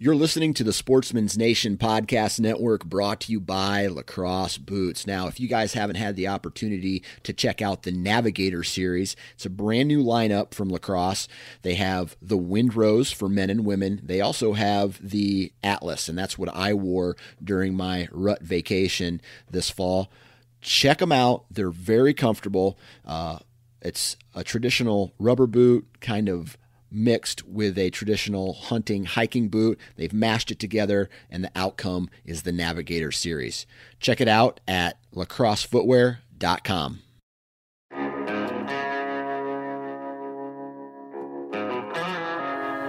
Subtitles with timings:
[0.00, 5.08] You're listening to the Sportsman's Nation Podcast Network brought to you by Lacrosse Boots.
[5.08, 9.44] Now, if you guys haven't had the opportunity to check out the Navigator series, it's
[9.44, 11.26] a brand new lineup from Lacrosse.
[11.62, 14.00] They have the Windrose for men and women.
[14.04, 19.68] They also have the Atlas, and that's what I wore during my rut vacation this
[19.68, 20.12] fall.
[20.60, 21.46] Check them out.
[21.50, 22.78] They're very comfortable.
[23.04, 23.40] Uh,
[23.82, 26.56] it's a traditional rubber boot, kind of
[26.90, 29.78] mixed with a traditional hunting hiking boot.
[29.96, 33.66] They've mashed it together, and the outcome is the Navigator series.
[34.00, 37.00] Check it out at lacrossefootwear.com.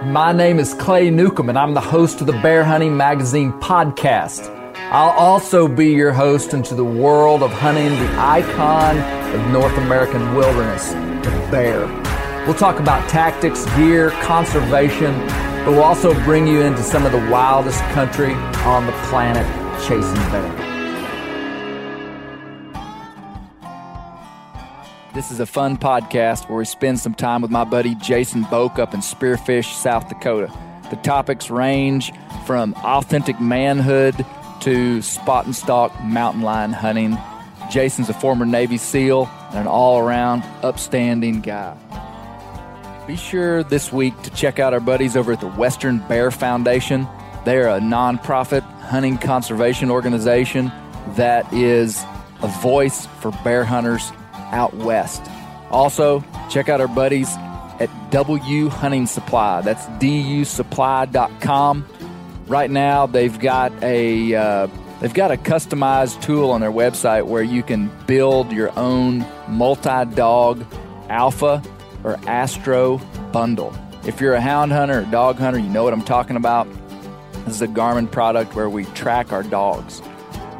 [0.04, 4.48] My name is Clay Newcomb, and I'm the host of the Bear Hunting Magazine podcast.
[4.90, 8.98] I'll also be your host into the world of hunting the icon
[9.34, 12.09] of North American wilderness, the bear.
[12.46, 15.12] We'll talk about tactics, gear, conservation,
[15.64, 18.32] but we'll also bring you into some of the wildest country
[18.64, 19.46] on the planet
[19.86, 20.70] chasing bear.
[25.12, 28.78] This is a fun podcast where we spend some time with my buddy Jason Boak
[28.78, 30.50] up in Spearfish, South Dakota.
[30.88, 32.10] The topics range
[32.46, 34.24] from authentic manhood
[34.60, 37.18] to spot and stalk mountain lion hunting.
[37.70, 41.76] Jason's a former Navy SEAL and an all around upstanding guy.
[43.10, 47.08] Be sure this week to check out our buddies over at the Western Bear Foundation.
[47.44, 50.70] They're a nonprofit hunting conservation organization
[51.16, 52.04] that is
[52.40, 54.12] a voice for bear hunters
[54.52, 55.28] out west.
[55.72, 57.34] Also, check out our buddies
[57.80, 59.60] at W Hunting Supply.
[59.62, 61.86] That's dusupply.com.
[62.46, 64.68] Right now, they've got a uh,
[65.00, 70.64] they've got a customized tool on their website where you can build your own multi-dog
[71.08, 71.60] alpha
[72.04, 72.98] or Astro
[73.32, 73.74] bundle.
[74.06, 76.66] If you're a hound hunter or dog hunter, you know what I'm talking about.
[77.44, 80.02] This is a Garmin product where we track our dogs.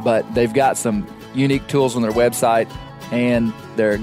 [0.05, 2.71] But they've got some unique tools on their website
[3.13, 3.99] and they're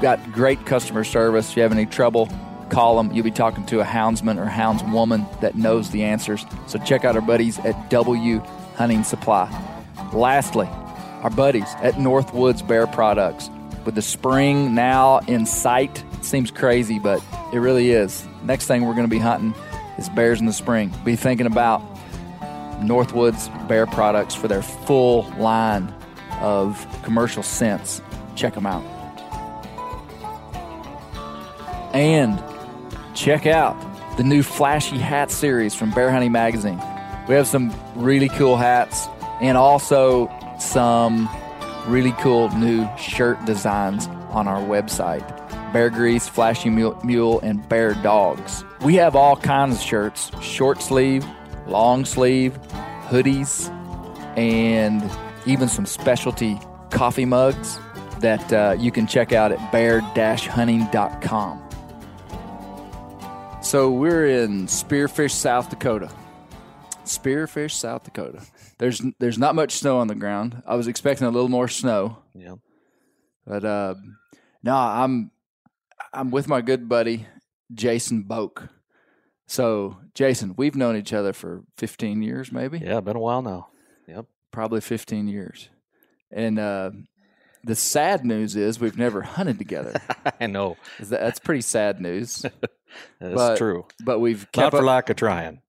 [0.00, 1.50] got great customer service.
[1.50, 2.28] If you have any trouble,
[2.70, 3.12] call them.
[3.12, 6.44] You'll be talking to a houndsman or houndswoman that knows the answers.
[6.66, 8.38] So check out our buddies at W
[8.76, 9.50] Hunting Supply.
[10.12, 10.68] Lastly,
[11.22, 13.50] our buddies at Northwoods Bear Products.
[13.88, 18.28] With the spring now in sight, seems crazy, but it really is.
[18.42, 19.54] Next thing we're going to be hunting
[19.96, 20.92] is bears in the spring.
[21.06, 21.80] Be thinking about
[22.82, 25.90] Northwoods Bear Products for their full line
[26.32, 28.02] of commercial scents.
[28.36, 28.84] Check them out.
[31.94, 32.38] And
[33.14, 33.74] check out
[34.18, 36.78] the new Flashy Hat series from Bear Hunting Magazine.
[37.26, 39.08] We have some really cool hats
[39.40, 40.30] and also
[40.60, 41.26] some
[41.88, 45.26] really cool new shirt designs on our website
[45.72, 48.64] Bear Grease, Flashy Mule, and Bear Dogs.
[48.82, 51.26] We have all kinds of shirts short sleeve,
[51.66, 52.58] long sleeve,
[53.08, 53.68] hoodies,
[54.36, 55.02] and
[55.46, 56.58] even some specialty
[56.90, 57.78] coffee mugs
[58.20, 61.62] that uh, you can check out at bear hunting.com.
[63.62, 66.10] So we're in Spearfish, South Dakota.
[67.04, 68.42] Spearfish, South Dakota.
[68.78, 70.62] There's there's not much snow on the ground.
[70.66, 72.54] I was expecting a little more snow, Yeah.
[73.46, 73.94] but uh,
[74.62, 75.30] no, I'm
[76.12, 77.26] I'm with my good buddy
[77.72, 78.68] Jason Boak.
[79.46, 82.78] So Jason, we've known each other for 15 years, maybe.
[82.78, 83.68] Yeah, been a while now.
[84.06, 84.26] Yep.
[84.52, 85.68] probably 15 years.
[86.30, 86.90] And uh,
[87.64, 90.00] the sad news is we've never hunted together.
[90.40, 90.76] I know.
[91.00, 92.40] That's pretty sad news.
[93.20, 93.86] That's But- true.
[94.04, 94.84] But we've Not kept for up.
[94.84, 95.60] lack of trying.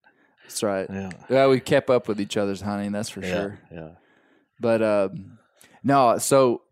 [0.50, 0.88] That's right.
[0.92, 1.12] Yeah.
[1.30, 2.92] Yeah, we kept up with each other's hunting.
[2.92, 3.32] That's for yeah.
[3.32, 3.60] sure.
[3.72, 3.90] Yeah.
[4.60, 5.38] But um,
[5.84, 6.64] no, so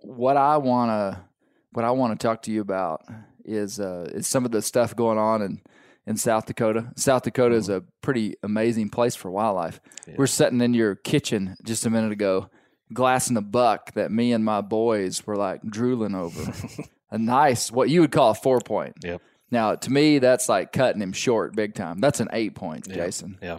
[0.00, 1.28] what I wanna
[1.72, 3.02] what I want to talk to you about
[3.44, 5.60] is uh, is some of the stuff going on in
[6.06, 6.90] in South Dakota.
[6.96, 9.78] South Dakota is a pretty amazing place for wildlife.
[10.16, 12.48] We're sitting in your kitchen just a minute ago,
[12.94, 16.50] glassing a buck that me and my boys were like drooling over.
[17.10, 18.94] a nice, what you would call a four point.
[19.04, 19.20] Yep.
[19.50, 22.00] Now, to me, that's like cutting him short big time.
[22.00, 23.38] That's an eight point, Jason.
[23.42, 23.58] Yeah.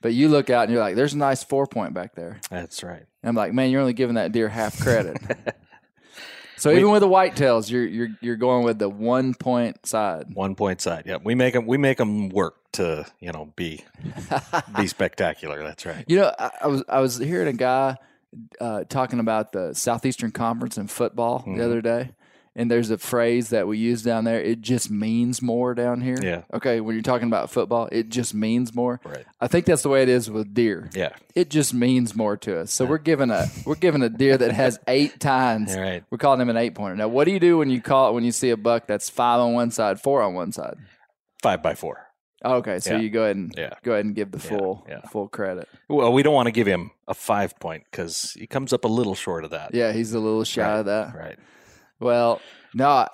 [0.00, 2.40] But you look out and you're like, there's a nice four point back there.
[2.50, 3.04] That's right.
[3.22, 5.16] And I'm like, man, you're only giving that deer half credit.
[6.56, 10.26] so even with the whitetails, you're you're you're going with the one point side.
[10.34, 11.04] One point side.
[11.06, 11.22] Yep.
[11.24, 11.66] We make them.
[11.66, 13.84] We make them work to you know be
[14.76, 15.62] be spectacular.
[15.62, 16.04] That's right.
[16.08, 17.96] You know, I, I was I was hearing a guy
[18.60, 21.58] uh, talking about the Southeastern Conference in football Mm-hmm.
[21.58, 22.10] the other day,
[22.54, 24.40] and there's a phrase that we use down there.
[24.40, 26.18] It just means more down here.
[26.22, 26.42] Yeah.
[26.52, 29.00] Okay, when you're talking about football, it just means more.
[29.04, 29.24] Right.
[29.40, 30.90] I think that's the way it is with deer.
[30.94, 31.14] Yeah.
[31.34, 32.72] It just means more to us.
[32.72, 35.74] So we're giving a we're giving a deer that has eight tines.
[35.76, 36.04] Right.
[36.10, 36.96] We're calling him an eight pointer.
[36.96, 39.08] Now, what do you do when you call it when you see a buck that's
[39.08, 40.76] five on one side, four on one side?
[41.42, 42.06] Five by four.
[42.44, 43.00] Okay, so Yeah.
[43.00, 43.74] you go ahead and Yeah.
[43.84, 45.00] go ahead and give the full yeah.
[45.12, 45.68] full credit.
[45.88, 48.88] Well, we don't want to give him a five point because he comes up a
[48.88, 49.74] little short of that.
[49.74, 51.14] Yeah, he's a little shy of that.
[51.14, 51.38] Right.
[52.02, 52.40] Well,
[52.74, 53.08] no, I,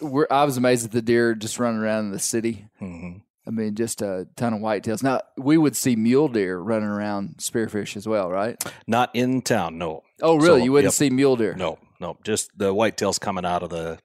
[0.00, 2.66] we're, I was amazed at the deer just running around in the city.
[2.78, 3.18] hmm
[3.48, 5.04] I mean, just a ton of whitetails.
[5.04, 8.60] Now we would see mule deer running around spearfish as well, right?
[8.88, 9.78] Not in town.
[9.78, 10.02] No.
[10.20, 10.60] Oh, really?
[10.60, 10.94] So, you wouldn't yep.
[10.94, 11.54] see mule deer?
[11.54, 11.78] No.
[12.00, 12.18] No.
[12.24, 14.00] Just the whitetails coming out of the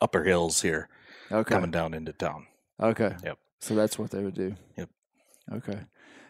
[0.00, 0.88] upper hills here,
[1.30, 1.54] Okay.
[1.54, 2.46] coming down into town.
[2.80, 3.14] Okay.
[3.22, 3.38] Yep.
[3.60, 4.54] So that's what they would do.
[4.78, 4.88] Yep.
[5.56, 5.80] Okay.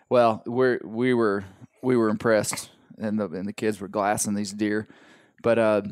[0.08, 1.44] Well, we're we were
[1.85, 4.88] we were impressed, and the and the kids were glassing these deer,
[5.41, 5.82] but uh,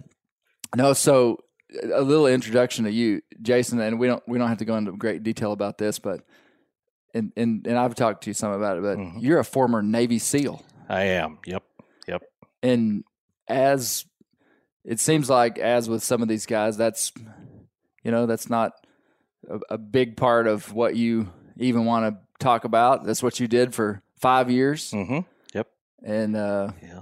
[0.74, 0.92] no.
[0.92, 1.38] So
[1.82, 4.92] a little introduction to you, Jason, and we don't we don't have to go into
[4.92, 6.20] great detail about this, but
[7.14, 9.14] and and and I've talked to you some about it, but Mhm.
[9.22, 11.38] you're a former Navy SEAL, I am.
[11.46, 11.62] Yep.
[12.08, 12.22] Yep.
[12.62, 13.04] and
[13.48, 14.04] as
[14.84, 17.12] it seems like as with some of these guys, that's
[18.02, 18.72] you know that's not
[19.48, 23.04] a, a big part of what you even want to talk about.
[23.04, 25.20] That's what you did for five years, hmm
[25.54, 25.68] Yep.
[26.02, 27.00] and uh, Yeah.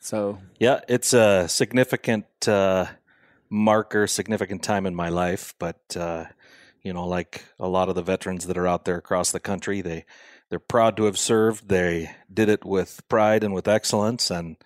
[0.00, 2.86] so Yeah, it's a significant uh,
[3.52, 5.54] marker, significant time in my life.
[5.58, 6.24] But uh,
[6.82, 9.82] you know, like a lot of the veterans that are out there across the country,
[9.82, 10.04] they
[10.48, 11.68] they're proud to have served.
[11.68, 14.56] They did it with pride and with excellence, and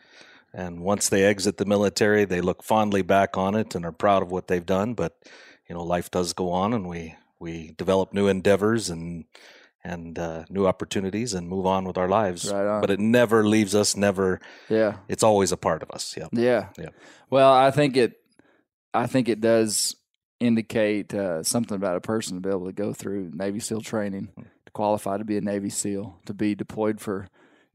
[0.54, 4.22] and once they exit the military, they look fondly back on it and are proud
[4.22, 4.94] of what they've done.
[4.94, 5.16] But
[5.68, 9.24] you know, life does go on, and we we develop new endeavors and
[9.84, 12.50] and uh, new opportunities and move on with our lives.
[12.50, 12.80] Right on.
[12.80, 13.96] But it never leaves us.
[13.96, 14.40] Never.
[14.68, 16.16] yeah, It's always a part of us.
[16.16, 16.26] Yeah.
[16.32, 16.88] yeah, Yeah.
[17.30, 18.20] Well, I think it,
[18.96, 19.94] I think it does
[20.40, 24.28] indicate uh, something about a person to be able to go through Navy SEAL training
[24.36, 27.26] to qualify to be a Navy SEAL, to be deployed for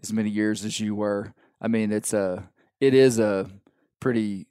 [0.01, 1.33] as many years as you were.
[1.61, 3.49] I mean, it's a, it is a
[3.99, 4.47] pretty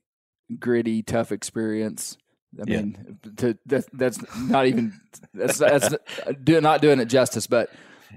[0.59, 2.17] gritty, tough experience.
[2.59, 2.77] I Yeah.
[2.83, 4.93] mean, to, that, that's not even
[5.35, 5.95] that's that's
[6.47, 7.71] not doing it justice, but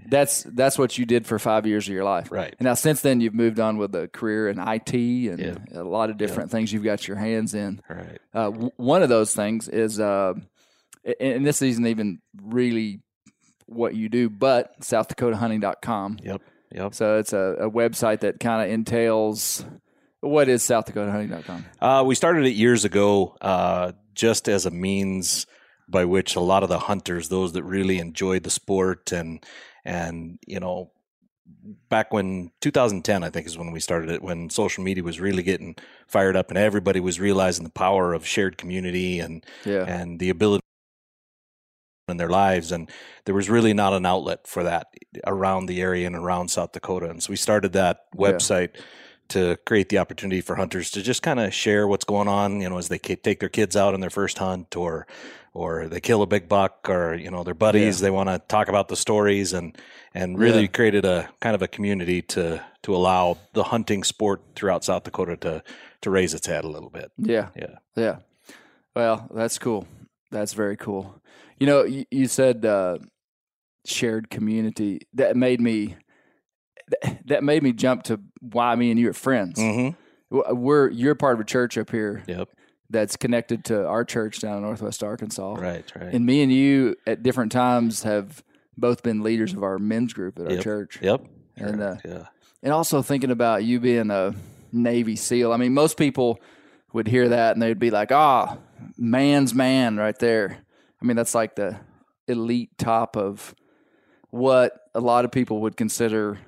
[0.08, 2.56] that's that's what you did for five years of your life, Right.
[2.60, 5.82] And now since then, you've moved on with a career in IT and Yeah.
[5.82, 7.82] a lot of different things you've got your hands in.
[7.90, 8.20] Right.
[8.34, 10.34] Uh, w- one of those things is, uh,
[11.06, 13.02] and and this isn't even really
[13.66, 16.20] what you do, but SouthDakotaHunting.com.
[16.24, 16.42] Yep.
[16.72, 16.94] Yep.
[16.94, 19.66] So it's a, a website that kind of entails
[20.22, 21.66] what is SouthDakotaHunting.com.
[21.82, 25.46] Uh, we started it years ago, uh, just as a means
[25.94, 29.46] by which a lot of the hunters, those that really enjoyed the sport, and
[29.86, 30.92] and you know,
[31.90, 35.44] back when 2010, I think is when we started it, when social media was really
[35.44, 35.76] getting
[36.08, 39.86] fired up, and everybody was realizing the power of shared community and Yeah.
[39.88, 40.62] and the ability
[42.10, 42.92] in their lives and
[43.24, 44.88] there was really not an outlet for that
[45.26, 48.02] around the area and around South Dakota and so we started that
[48.34, 48.72] Yeah.
[49.30, 52.70] To create the opportunity for hunters to just kind of share what's going on you
[52.70, 55.08] know as they take their kids out on their first hunt or
[55.54, 58.68] or they kill a big buck or you know their buddies they want to talk
[58.68, 59.78] about the stories and
[60.14, 60.68] and really Yeah.
[60.68, 65.38] created a kind of a community to to allow the hunting sport throughout South Dakota
[65.38, 65.64] to
[66.02, 67.50] to raise its head a little bit Yeah.
[67.56, 68.18] yeah Yeah.
[68.96, 69.88] Well, that's cool.
[70.30, 71.20] That's very cool.
[71.60, 72.98] You know, you, you said uh,
[73.86, 75.02] shared community.
[75.14, 75.96] That made me.
[77.26, 79.60] that made me jump to why me and you are friends.
[79.60, 79.98] Mm-hmm.
[80.56, 82.50] We're you're part of a church up here Yep.
[82.90, 85.54] that's connected to our church down in Northwest Arkansas.
[85.56, 85.86] Right.
[85.96, 86.14] Right.
[86.14, 88.44] And me and you at different times have
[88.78, 90.64] both been leaders of our men's group at our Yep.
[90.64, 91.00] church.
[91.02, 91.26] Yep.
[91.58, 92.26] And uh, yeah.
[92.64, 94.34] and also thinking about you being a
[94.72, 95.54] Navy SEAL.
[95.54, 96.40] I mean, most people
[96.94, 98.58] would hear that and they'd be like, "Ah,
[98.98, 100.58] man's man right there."
[101.02, 101.80] I mean, that's like the
[102.28, 103.54] elite top of
[104.32, 106.40] what a lot of people would consider.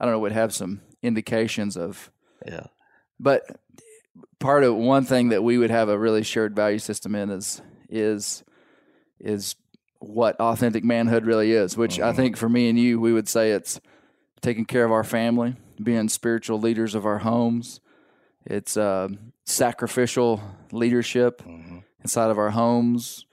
[0.00, 2.10] I don't know, would have some indications of
[2.46, 2.66] Yeah.
[3.18, 3.60] but
[4.38, 7.60] part of one thing that we would have a really shared value system in is
[7.88, 8.42] is
[9.18, 9.54] is
[9.98, 13.50] what authentic manhood really is which i think for me and you we would say
[13.50, 13.80] it's
[14.40, 17.80] taking care of our family being spiritual leaders of our homes.
[18.46, 19.08] It's uh,
[19.44, 20.40] sacrificial
[20.72, 21.42] leadership
[22.02, 23.26] inside of our homes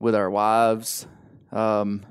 [0.00, 1.06] with our wives.
[1.52, 2.04] Um,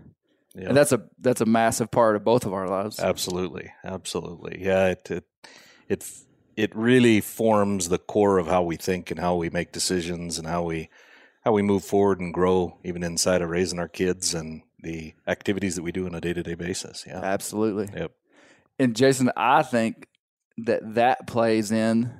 [0.55, 0.69] Yeah.
[0.69, 4.63] and that's a that's a massive part of both of our lives Absolutely, absolutely.
[4.63, 5.25] Yeah, it it
[5.89, 6.11] it
[6.55, 10.47] it really forms the core of how we think and how we make decisions and
[10.47, 10.89] how we
[11.43, 15.75] how we move forward and grow, even inside of raising our kids and the activities
[15.75, 17.05] that we do on a day to day basis.
[17.07, 17.19] Yeah.
[17.21, 18.11] absolutely Yep.
[18.77, 20.07] And Jason, I think
[20.57, 22.13] that that plays in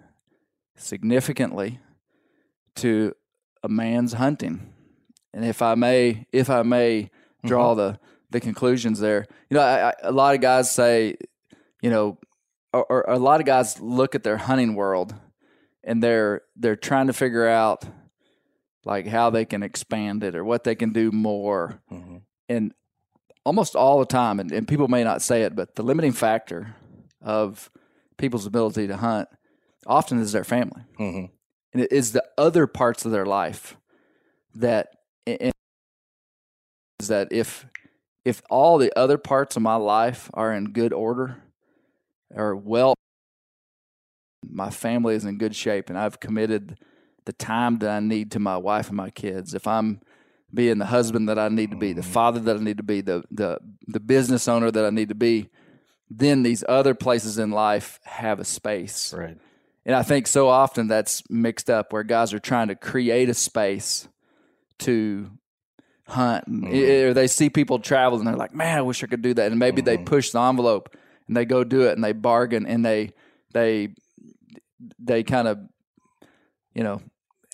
[0.76, 1.80] significantly
[2.76, 3.14] to
[3.64, 4.74] a man's hunting.
[5.34, 7.10] And if I may, if I may
[7.46, 7.80] draw mm-hmm.
[7.80, 8.00] the
[8.36, 11.16] the conclusions there, you know, I, I, a lot of guys say,
[11.82, 12.18] you know,
[12.74, 15.16] or, or a lot of guys look at their hunting world
[15.86, 17.86] and they're they're trying to figure out
[18.84, 21.82] like how they can expand it or what they can do more.
[21.90, 22.24] Mhm.
[22.50, 22.74] And
[23.46, 26.76] almost all the time, and, and people may not say it, but the limiting factor
[27.22, 27.72] of
[28.18, 29.30] people's ability to hunt
[29.88, 30.82] often is their family.
[31.00, 31.30] Mhm.
[31.74, 33.78] And it is the other parts of their life
[34.56, 34.90] that
[35.26, 35.54] is
[37.08, 37.66] that if
[38.26, 41.44] if all the other parts of my life are in good order
[42.34, 42.96] or well
[44.50, 46.78] my family is in good shape and I've committed
[47.26, 49.54] the time that I need to my wife and my kids.
[49.54, 50.02] If I'm
[50.54, 52.12] being the husband that I need to be, the mm-hmm.
[52.12, 55.16] father that I need to be, the the the business owner that I need to
[55.16, 55.50] be,
[56.10, 59.14] then these other places in life have a space.
[59.14, 59.38] Right.
[59.86, 63.36] And I think so often that's mixed up where guys are trying to create a
[63.36, 64.08] space
[64.80, 65.32] to
[66.08, 66.48] hunt.
[66.48, 67.10] And mm-hmm.
[67.10, 69.52] Or they see people travel and they're like, man, I wish I could do that.
[69.52, 70.06] And maybe they mm-hmm.
[70.06, 70.96] push the envelope
[71.28, 73.12] and they go do it and they bargain and they,
[73.54, 73.90] they,
[75.00, 75.60] they kind of,
[76.74, 77.02] you know,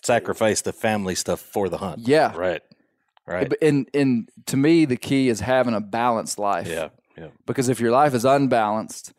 [0.02, 2.00] Sacrifice the family stuff for the hunt.
[2.00, 2.34] yeah.
[2.34, 2.62] Right.
[3.24, 3.52] Right.
[3.62, 6.66] And, and to me, the key is having a balanced life.
[6.66, 6.88] Yeah.
[7.16, 7.28] Yeah.
[7.46, 9.12] Because if your life is unbalanced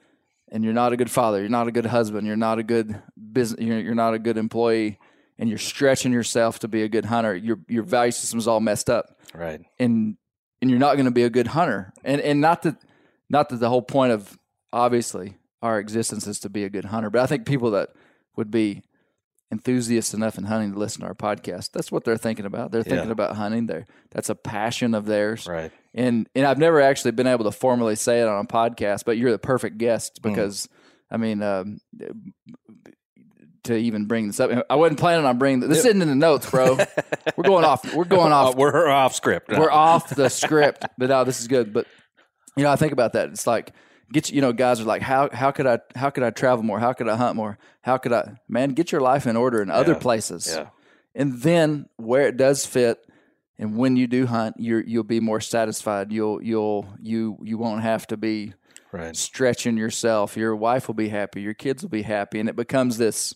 [0.51, 3.01] and you're not a good father, you're not a good husband, you're not a good
[3.31, 4.99] business, you're, you're not a good employee,
[5.39, 8.59] and you're stretching yourself to be a good hunter, your your value system is all
[8.59, 9.61] messed up, Right.
[9.79, 10.17] and
[10.61, 11.93] and you're not going to be a good hunter.
[12.03, 12.75] And and not that
[13.29, 14.37] not that the whole point of
[14.71, 17.89] obviously our existence is to be a good hunter, but I think people that
[18.35, 18.83] would be
[19.51, 22.71] enthusiasts enough in hunting to listen to our podcast, that's what they're thinking about.
[22.71, 23.11] They're thinking Yeah.
[23.11, 23.67] about hunting.
[23.67, 25.71] There, that's a passion of theirs Right.
[25.93, 29.17] and and I've never actually been able to formally say it on a podcast, but
[29.17, 30.29] you're the perfect guest Hmm.
[30.29, 30.67] because
[31.11, 31.77] I mean, um,
[33.63, 35.79] to even bring this up, I wasn't planning on bringing this.
[35.79, 36.77] Isn't in the notes, bro.
[37.37, 37.93] we're going off.
[37.93, 38.55] We're going Uh, off.
[38.55, 39.49] we're off script.
[39.49, 40.85] we're off the script.
[40.97, 41.73] But no, this is good.
[41.73, 41.87] But
[42.55, 43.29] you know, I think about that.
[43.29, 43.71] It's like
[44.11, 46.63] get you, you know, guys are like, how how could I how could I travel
[46.63, 46.79] more?
[46.79, 47.57] How could I hunt more?
[47.81, 49.99] How could I man get your life in order in other Yeah.
[49.99, 50.47] places?
[50.55, 50.67] Yeah.
[51.15, 52.97] and then where it does fit
[53.59, 57.83] and when you do hunt you're you'll be more satisfied you'll you'll you you won't
[57.83, 58.53] have to be
[58.91, 59.15] Right.
[59.15, 62.97] stretching yourself your wife will be happy your kids will be happy and it becomes
[62.97, 63.35] this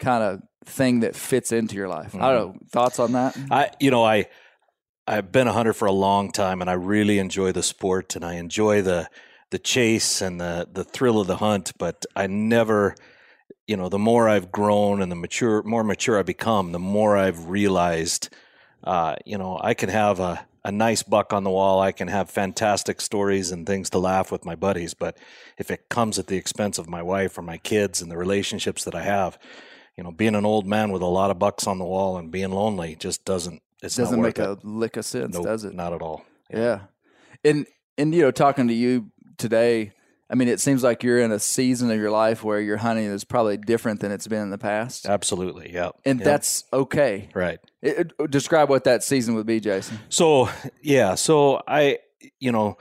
[0.00, 3.70] kind of thing that fits into your life i don't know thoughts on that I,
[3.80, 4.26] you know, I,
[5.06, 8.24] I've been a hunter for a long time, and I really enjoy the sport, and
[8.24, 9.08] I enjoy the
[9.50, 11.72] the chase and the the thrill of the hunt.
[11.78, 12.94] But I never,
[13.66, 17.16] you know, the more I've grown and the mature, more mature I become, the more
[17.16, 18.28] I've realized,
[18.84, 21.80] uh, you know, I can have a a nice buck on the wall.
[21.80, 24.94] I can have fantastic stories and things to laugh with my buddies.
[24.94, 25.16] But
[25.58, 28.84] if it comes at the expense of my wife or my kids and the relationships
[28.84, 29.38] that I have,
[30.00, 32.30] you know, being an old man with a lot of bucks on the wall and
[32.30, 33.60] being lonely just doesn't.
[33.82, 35.34] It's doesn't not make worth a lick of sense.
[35.34, 36.24] Nope, does it Not at all.
[36.50, 36.80] yeah
[37.44, 37.66] and
[37.98, 39.92] and you know talking to you today
[40.30, 43.04] i mean it seems like you're in a season of your life where your hunting
[43.04, 45.70] is probably different than it's been in the past Absolutely.
[45.72, 45.90] Yeah.
[46.06, 46.24] and Yep.
[46.24, 47.58] that's okay right.
[47.82, 50.48] It- it- describe what that season would be jason So
[50.82, 51.98] yeah, so I,
[52.38, 52.76] you know,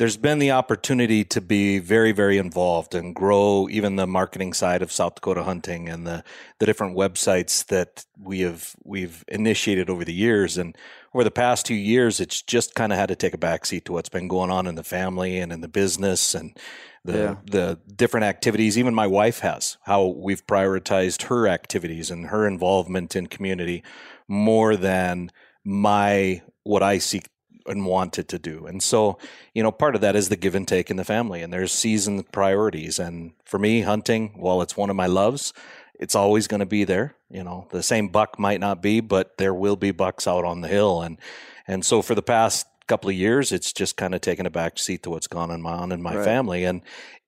[0.00, 4.80] there's been the opportunity to be very, very involved and grow even the marketing side
[4.80, 6.24] of South Dakota hunting and the,
[6.58, 10.56] the different websites that we have we've initiated over the years.
[10.56, 10.74] And
[11.12, 13.92] over the past two years, it's just kind of had to take a backseat to
[13.92, 16.56] what's been going on in the family and in the business and
[17.04, 17.36] the Yeah.
[17.44, 18.78] the different activities.
[18.78, 23.82] Even my wife has how we've prioritized her activities and her involvement in community
[24.26, 25.30] more than
[25.62, 27.26] my what I seek
[27.66, 28.66] and wanted to do.
[28.66, 29.18] And so,
[29.54, 31.72] you know, part of that is the give and take in the family and there's
[31.72, 32.98] season priorities.
[32.98, 35.52] And for me, hunting, while it's one of my loves,
[35.98, 37.14] it's always going to be there.
[37.30, 40.62] You know, the same buck might not be, but there will be bucks out on
[40.62, 41.02] the hill.
[41.02, 41.18] And,
[41.68, 44.78] and so for the past couple of years, it's just kind of taken a back
[44.78, 46.24] seat to what's gone on, my, on in my Right.
[46.24, 46.64] family.
[46.64, 46.82] And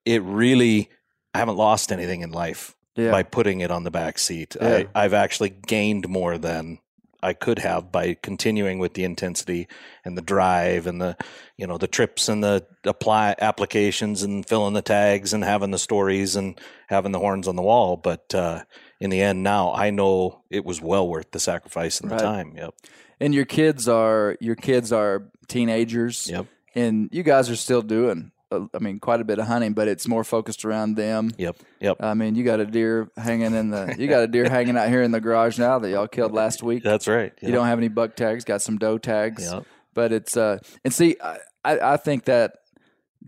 [0.04, 0.88] it really,
[1.34, 3.10] I haven't lost anything in life Yeah.
[3.12, 4.56] by putting it on the back seat.
[4.60, 4.84] Yeah.
[4.94, 6.78] I, I've actually gained more than
[7.22, 9.68] I could have by continuing with the intensity
[10.04, 11.16] and the drive and the
[11.56, 15.78] you know the trips and the apply applications and filling the tags and having the
[15.78, 17.96] stories and having the horns on the wall.
[17.96, 18.64] But uh,
[19.00, 22.18] in the end, now I know it was well worth the sacrifice and Right.
[22.18, 22.54] the time.
[22.56, 22.74] Yep.
[23.20, 26.28] and your kids are your kids are teenagers.
[26.28, 26.46] Yep.
[26.74, 28.31] And you guys are still doing,
[28.74, 31.30] I mean, quite a bit of hunting, but it's more focused around them.
[31.38, 31.56] Yep.
[31.80, 31.96] Yep.
[32.00, 34.88] I mean, you got a deer hanging in the, you got a deer hanging out
[34.88, 36.82] here in the garage now that y'all killed last week.
[36.82, 37.32] That's right.
[37.40, 39.64] You don't have any buck tags, got some doe tags, Yep.
[39.94, 42.56] but it's uh, and see, I, I think that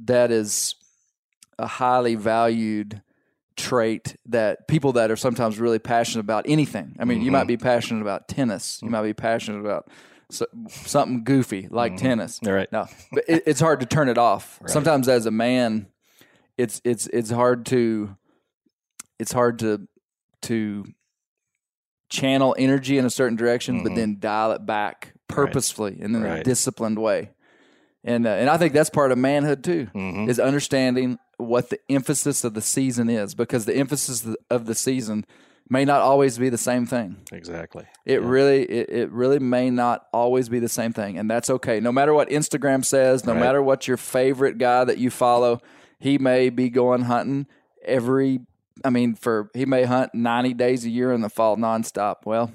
[0.04, 0.74] that is
[1.58, 3.00] a highly valued
[3.56, 6.96] trait that people that are sometimes really passionate about anything.
[6.98, 7.32] I mean, you Mm-hmm.
[7.32, 9.88] might be passionate about tennis, you might be passionate about
[10.34, 12.40] so, something goofy like tennis.
[12.46, 12.70] All right.
[12.72, 14.60] No, but it, it's hard to turn it off.
[14.66, 15.86] Sometimes as a man,
[16.58, 18.16] it's it's it's hard to
[19.18, 19.86] it's hard to
[20.42, 20.84] to
[22.10, 26.26] channel energy in a certain direction, but then dial it back purposefully and in a
[26.26, 26.42] Mm-hmm.
[26.42, 27.30] Disciplined way.
[28.04, 30.28] And uh, and I think that's part of manhood too, Mm-hmm.
[30.28, 35.24] is understanding what the emphasis of the season is, because the emphasis of the season
[35.70, 37.16] may not always be the same thing.
[37.32, 37.84] Exactly.
[38.04, 41.80] It really, it, it really may not always be the same thing, and that's okay.
[41.80, 43.40] No matter what Instagram says, no Right.
[43.40, 45.60] matter what your favorite guy that you follow,
[45.98, 47.46] he may be going hunting
[47.84, 48.40] every.
[48.84, 52.26] I mean, for he may hunt ninety days a year in the fall nonstop.
[52.26, 52.52] Well,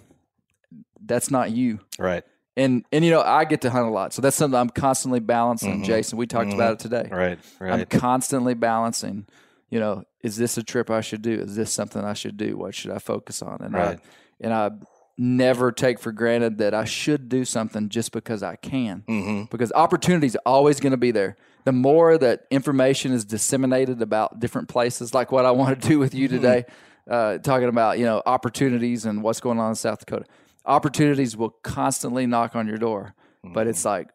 [1.03, 1.79] that's not you.
[1.97, 2.23] Right.
[2.57, 5.21] And and you know, I get to hunt a lot, so that's something I'm constantly
[5.21, 5.83] balancing.
[5.83, 7.03] Jason, we talked about it today.
[7.09, 7.63] Mm-hmm.
[7.63, 7.71] Right.
[7.73, 9.25] I'm constantly balancing.
[9.69, 11.31] You know, is this a trip I should do?
[11.31, 12.57] Is this something I should do?
[12.57, 13.61] What should I focus on?
[13.61, 13.97] And Right.
[13.97, 14.01] I
[14.41, 14.71] and I
[15.17, 19.03] never take for granted that I should do something just because I can.
[19.07, 19.43] Mm-hmm.
[19.51, 21.35] Because opportunity is always going to be there.
[21.65, 25.99] The more that information is disseminated about different places, like what I want to do
[25.99, 26.35] with you Mm-hmm.
[26.37, 26.65] today,
[27.09, 30.25] uh, talking about you know opportunities and what's going on in South Dakota.
[30.65, 34.09] Opportunities will constantly knock on your door, but it's like,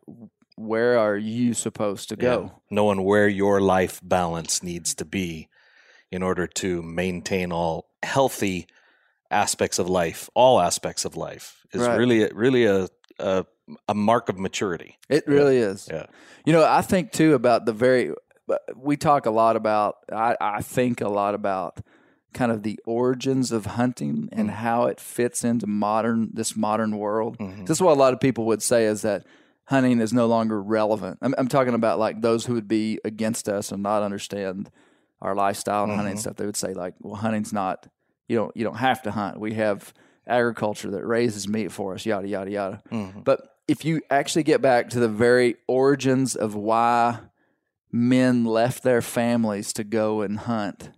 [0.56, 2.38] where are you supposed to go?
[2.38, 2.46] Mm-hmm.
[2.46, 2.52] Yeah.
[2.70, 5.48] Knowing where your life balance needs to be
[6.14, 8.66] in order to maintain all healthy
[9.30, 11.96] aspects of life, all aspects of life, is Right.
[11.96, 13.44] really, really a, a
[13.88, 14.98] a mark of maturity.
[15.08, 15.88] It really is.
[15.90, 16.06] Yeah.
[16.44, 18.12] You know, I think too about the very.
[18.46, 19.96] Uh, we talk a lot about.
[20.12, 21.80] I, I think a lot about
[22.34, 24.52] kind of the origins of hunting and mm.
[24.52, 27.38] how it fits into modern this modern world.
[27.38, 27.64] Mm-hmm.
[27.64, 29.24] This is what a lot of people would say is that
[29.64, 31.18] hunting is no longer relevant.
[31.22, 34.70] I'm, I'm talking about like those who would be against us and not understand
[35.24, 36.20] our lifestyle and hunting mm-hmm.
[36.20, 36.36] stuff.
[36.36, 37.86] They would say like, well, hunting's not.
[38.28, 38.56] You don't.
[38.56, 39.40] You don't have to hunt.
[39.40, 39.92] We have
[40.26, 42.06] agriculture that raises meat for us.
[42.06, 42.82] Yada yada yada.
[42.92, 43.20] Mm-hmm.
[43.20, 47.18] But if you actually get back to the very origins of why
[47.90, 50.90] men left their families to go and hunt,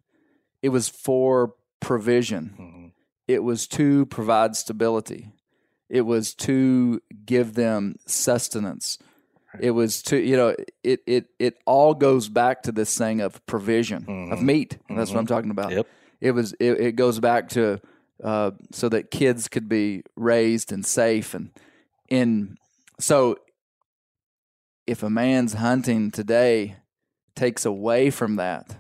[0.63, 2.55] it was for provision.
[2.59, 2.87] Mm-hmm.
[3.29, 5.31] It was to provide stability.
[5.89, 8.99] It was to give them sustenance.
[9.61, 13.45] It was to you know it it it all goes back to this thing of
[13.47, 14.79] provision of meat.
[14.89, 15.73] That's what I'm talking about.
[15.73, 15.87] Yep.
[16.21, 17.81] It was it, it goes back to
[18.25, 21.51] uh, so that kids could be raised and safe and
[22.09, 22.57] in
[22.99, 23.37] so
[24.87, 26.77] if a man's hunting today
[27.35, 28.77] takes away from that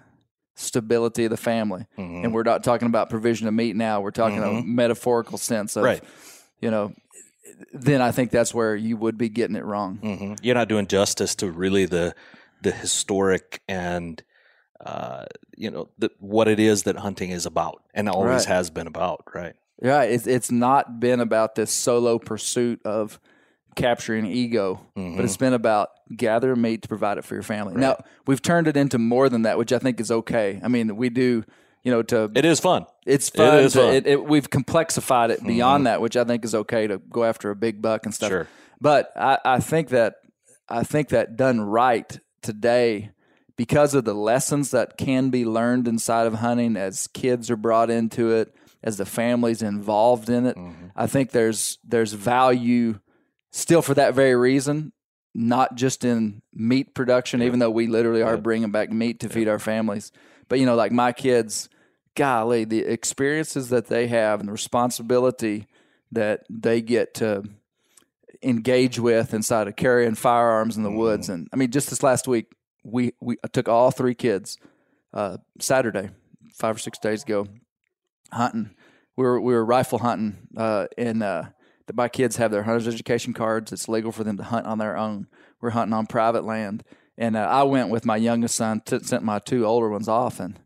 [0.55, 2.25] stability of the family Mm-hmm.
[2.25, 5.85] and we're not talking about provision of meat now we're talking a metaphorical sense of
[5.85, 6.03] Right.
[6.62, 6.95] you know
[7.73, 10.87] then i think that's where you would be getting it wrong hmm You're not doing
[10.87, 12.15] justice to really the
[12.63, 14.23] the historic and
[14.85, 15.25] uh,
[15.57, 18.45] you know the, what it is that hunting is about and always Right.
[18.57, 19.25] has been about.
[19.35, 19.55] Right.
[19.83, 23.19] Yeah, it's it's not been about this solo pursuit of
[23.75, 27.75] capturing ego, but it's been about gather meat to provide it for your family.
[27.75, 30.61] Now we've turned it into more than that, which I think is okay.
[30.63, 31.45] I mean, we do,
[31.87, 32.85] you know, to It is fun.
[33.07, 33.61] it's fun.
[33.61, 33.94] is to, fun.
[33.94, 35.85] It, it, we've complexified it beyond mm-hmm.
[35.85, 38.31] that, which I think is okay to go after a big buck and stuff.
[38.31, 38.49] Sure.
[38.81, 40.16] But I, I think that
[40.68, 43.12] I think that done right today,
[43.57, 47.88] because of the lessons that can be learned inside of hunting as kids are brought
[47.88, 50.87] into it, as the families involved in it, mm-hmm.
[50.96, 52.99] I think there's there's value
[53.53, 54.92] still for that very reason,
[55.37, 59.46] not just in meat production, even though we literally are bringing back meat to feed
[59.46, 60.11] our families.
[60.49, 61.68] But you know, like my kids,
[62.17, 65.67] golly, the experiences that they have and the responsibility
[66.13, 67.45] that they get to
[68.43, 71.29] engage with inside of carrying firearms in the woods.
[71.29, 72.47] And I mean, just this last week,
[72.85, 74.59] we, we I took all three kids
[75.13, 76.11] uh, Saturday,
[76.53, 77.47] five or six days ago,
[78.33, 78.71] hunting.
[79.17, 81.45] We were we were rifle hunting, uh, and uh,
[81.87, 83.73] the, my kids have their hunter's education cards.
[83.73, 85.27] It's legal for them to hunt on their own.
[85.61, 86.85] We're hunting on private land,
[87.17, 88.83] and uh, I went with my youngest son.
[88.85, 90.59] T- sent my two older ones off, and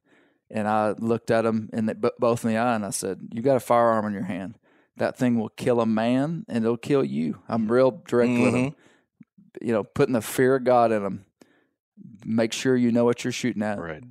[0.51, 3.21] and I looked at them in the, b- both in the eye, and I said,
[3.33, 4.57] "You got a firearm in your hand.
[4.97, 8.75] That thing will kill a man, and it'll kill you." I'm real direct with them.
[9.61, 11.25] You know, putting the fear of God in them.
[12.25, 13.79] Make sure you know what you're shooting at.
[13.79, 14.03] Right.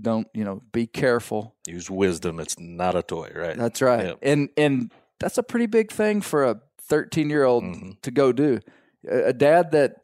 [0.00, 0.62] Don't you know?
[0.72, 1.54] Be careful.
[1.66, 2.40] Use wisdom.
[2.40, 3.56] It's not a toy, right?
[3.56, 4.06] That's right.
[4.06, 4.18] Yep.
[4.22, 7.90] And and that's a pretty big thing for a 13 year old Mm-hmm.
[8.02, 8.60] to go do.
[9.08, 9.96] A, a dad that,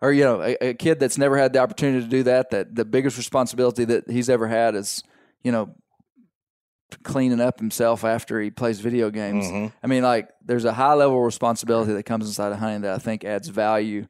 [0.00, 2.50] or you know, a, a kid that's never had the opportunity to do that.
[2.50, 5.02] That the biggest responsibility that he's ever had is,
[5.42, 5.74] you know,
[7.02, 9.46] cleaning up himself after he plays video games.
[9.46, 9.74] Mm-hmm.
[9.82, 12.94] I mean, like there's a high level of responsibility that comes inside of hunting that
[12.94, 14.06] I think adds value.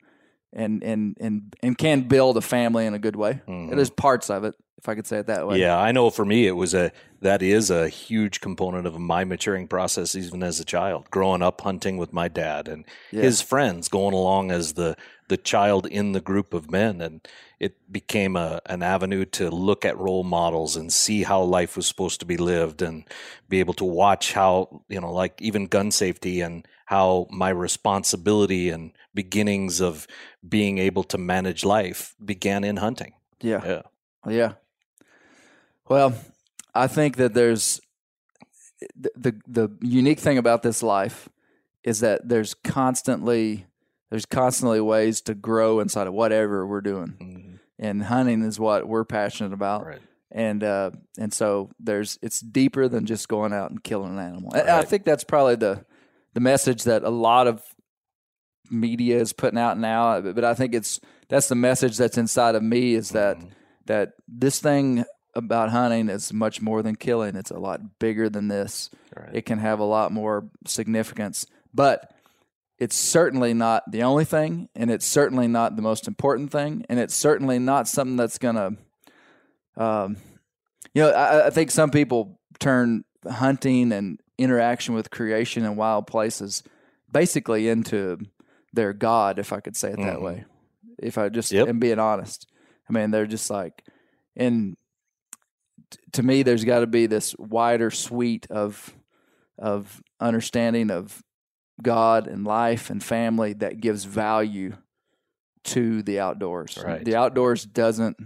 [0.55, 3.41] And, and and and can build a family in a good way.
[3.47, 5.55] There's parts of it, if I could say it that way.
[5.55, 5.63] Mm-hmm.
[5.63, 6.93] Yeah, I know for me it was a
[7.23, 11.11] that is a huge component of my maturing process even as a child.
[11.11, 14.95] Growing up hunting with my dad and his friends going along as the
[15.33, 17.27] the child in the group of men and
[17.59, 21.87] it became a an avenue to look at role models and see how life was
[21.87, 23.05] supposed to be lived and
[23.49, 28.69] be able to watch how, you know, like even gun safety and how my responsibility
[28.69, 30.07] and beginnings of
[30.47, 33.15] being able to manage life began in hunting.
[33.41, 33.63] Yeah.
[33.65, 33.83] Yeah.
[34.29, 34.53] Yeah.
[35.89, 36.13] Well,
[36.75, 37.81] I think that there's
[38.95, 41.31] the, the the unique thing about this life
[41.85, 43.67] is that there's constantly
[44.13, 47.59] there's constantly ways to grow inside of whatever we're doing.
[47.79, 49.87] And hunting is what we're passionate about.
[49.87, 50.01] Right.
[50.31, 54.53] And uh and so there's it's deeper than just going out and killing an animal.
[54.53, 55.87] And I think that's probably the
[56.35, 57.63] the message that a lot of
[58.71, 62.63] media is putting out now but I think it's that's the message that's inside of
[62.63, 63.39] me is that
[63.87, 67.35] that this thing about hunting is much more than killing.
[67.35, 68.91] It's a lot bigger than this.
[69.33, 72.13] It can have a lot more significance, but
[72.83, 76.99] it's certainly not the only thing, and it's certainly not the most important thing, and
[76.99, 78.73] it's certainly not something that's gonna.
[79.77, 80.17] Um,
[80.93, 86.09] you know, I, I think some people turn hunting and interaction with creation and wild
[86.09, 86.65] places
[87.13, 88.19] basically into
[88.73, 90.45] their god, if I could say it that way.
[90.99, 91.69] If I just Yep.
[91.69, 92.49] am being honest,
[92.91, 93.85] I mean, they're just like,
[94.35, 94.77] and
[95.89, 98.93] t- to me, there's got to be this wider suite of
[99.57, 101.23] of understanding of
[101.83, 104.77] God and life and family that gives value
[105.65, 106.79] to the outdoors.
[106.83, 107.05] Right.
[107.05, 108.17] The outdoors doesn't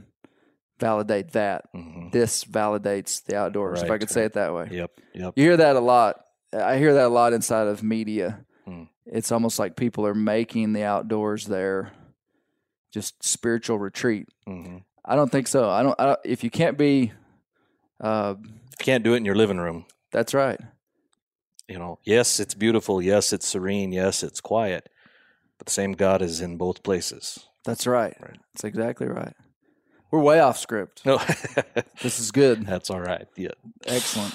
[0.78, 1.72] validate that.
[1.74, 2.12] Mhm.
[2.12, 4.68] This validates the outdoors, if I Right, could say it that way.
[4.70, 4.90] Yep.
[5.14, 5.32] Yep.
[5.36, 6.20] You hear that a lot.
[6.52, 8.44] I hear that a lot inside of media.
[8.64, 8.84] Hmm.
[9.06, 11.92] It's almost like people are making the outdoors their
[12.92, 14.28] just spiritual retreat.
[14.48, 14.82] Mhm.
[15.04, 15.68] I don't think so.
[15.70, 15.94] I don't.
[16.00, 17.12] I don't if you can't be,
[18.00, 20.60] uh, If you can't do it in your living room, that's right.
[21.68, 23.00] You know, yes, it's beautiful.
[23.02, 23.92] Yes, it's serene.
[23.92, 24.88] Yes, it's quiet.
[25.58, 27.38] But the same God is in both places.
[27.64, 28.16] That's right.
[28.20, 28.38] Right.
[28.54, 29.34] That's exactly right.
[30.10, 31.04] We're way off script.
[31.04, 31.18] No,
[32.02, 32.64] This is good.
[32.66, 33.26] that's all right.
[33.36, 33.50] Yeah.
[33.86, 34.34] Excellent.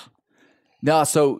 [0.81, 1.39] Now, so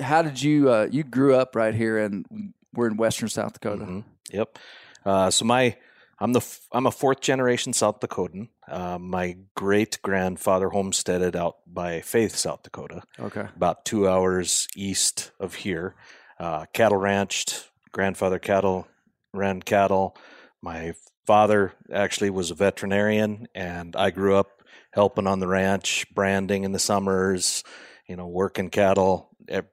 [0.00, 0.70] how did you?
[0.70, 3.84] Uh, you grew up right here, and we're in Western South Dakota.
[3.84, 4.04] Mhm.
[4.30, 4.58] Yep.
[5.04, 5.76] Uh, so my,
[6.22, 8.48] I'm the I'm a fourth generation South Dakotan.
[8.68, 13.46] Uh, my great grandfather homesteaded out by Faith, South Dakota, Okay.
[13.56, 15.96] about two hours east of here.
[16.38, 17.68] Uh, cattle ranched.
[17.90, 18.86] Grandfather cattle
[19.34, 20.16] ran cattle.
[20.62, 20.94] My
[21.26, 26.70] father actually was a veterinarian, and I grew up helping on the ranch, branding in
[26.70, 27.64] the summers.
[28.06, 29.30] You know, working cattle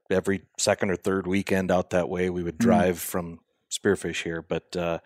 [0.10, 2.32] every second or third weekend out that way.
[2.32, 3.40] We would drive from
[3.72, 4.98] Spearfish here, but uh,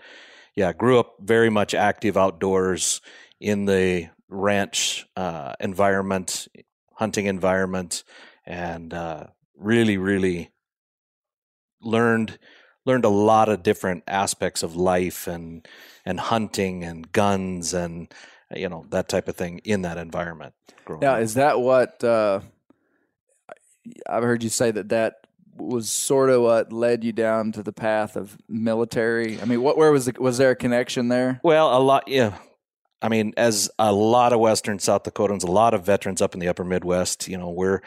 [0.56, 3.02] yeah, grew up very much active outdoors
[3.40, 6.48] in the ranch uh, environment,
[6.96, 8.04] hunting environment,
[8.46, 10.52] and uh, really, really
[11.82, 12.38] learned
[12.86, 15.68] learned a lot of different aspects of life and
[16.06, 18.14] and hunting and guns and
[18.56, 20.54] you know that type of thing in that environment.
[21.02, 21.22] Now, up.
[21.22, 22.42] is that what uh,
[24.08, 25.23] I've heard you say that that
[25.58, 29.40] was sort of what led you down to the path of military?
[29.42, 31.40] I mean, what where was the, was there a connection there?
[31.44, 32.38] Well, a lot, yeah.
[33.02, 36.40] I mean, as a lot of Western South Dakotans, a lot of veterans up in
[36.40, 37.82] the Upper Midwest, you know, we're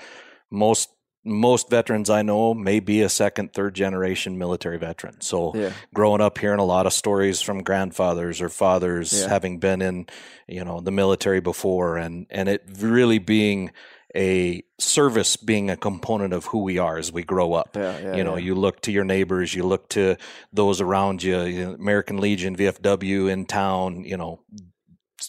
[0.50, 0.90] most
[1.28, 5.20] most veterans I know may be a second, third generation military veteran.
[5.20, 5.72] So Yeah.
[5.92, 9.28] growing up hearing a lot of stories from grandfathers or fathers Yeah.
[9.28, 10.06] having been in,
[10.46, 13.72] you know, the military before and and it really being
[14.16, 17.76] a service being a component of who we are as we grow up.
[17.76, 18.46] Yeah, yeah, you know, yeah.
[18.46, 20.16] you look to your neighbors, you look to
[20.52, 24.40] those around you, you know, American Legion, VFW in town, you know,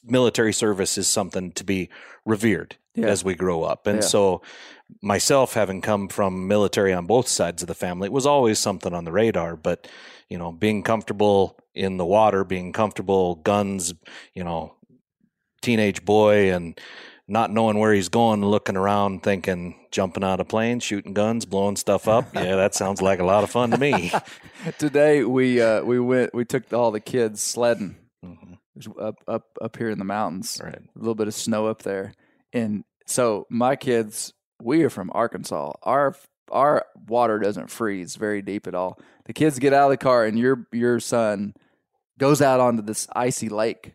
[0.04, 1.90] military service is something to be
[2.26, 3.86] revered as we grow up.
[3.86, 4.42] And so
[5.04, 8.94] myself having come from military on both sides of the family, it was always something
[8.94, 9.88] on the radar, but
[10.30, 13.94] you know, being comfortable in the water, being comfortable guns,
[14.34, 14.76] you know,
[15.62, 16.80] teenage boy and
[17.28, 21.76] not knowing where he's going, looking around, thinking, jumping out of planes, shooting guns, blowing
[21.76, 22.26] stuff up.
[22.34, 24.12] Yeah, that sounds like a lot of fun to me.
[24.78, 28.58] Today we uh, we went we took all the kids sledding Mhm.
[29.02, 30.60] Up up up here in the mountains.
[30.64, 30.76] Right.
[30.76, 32.14] A little bit of snow up there,
[32.54, 35.74] and so my kids we are from Arkansas.
[35.84, 36.16] Our
[36.52, 39.00] our water doesn't freeze very deep at all.
[39.26, 41.56] The kids get out of the car, and your your son
[42.20, 43.94] goes out onto this icy lake,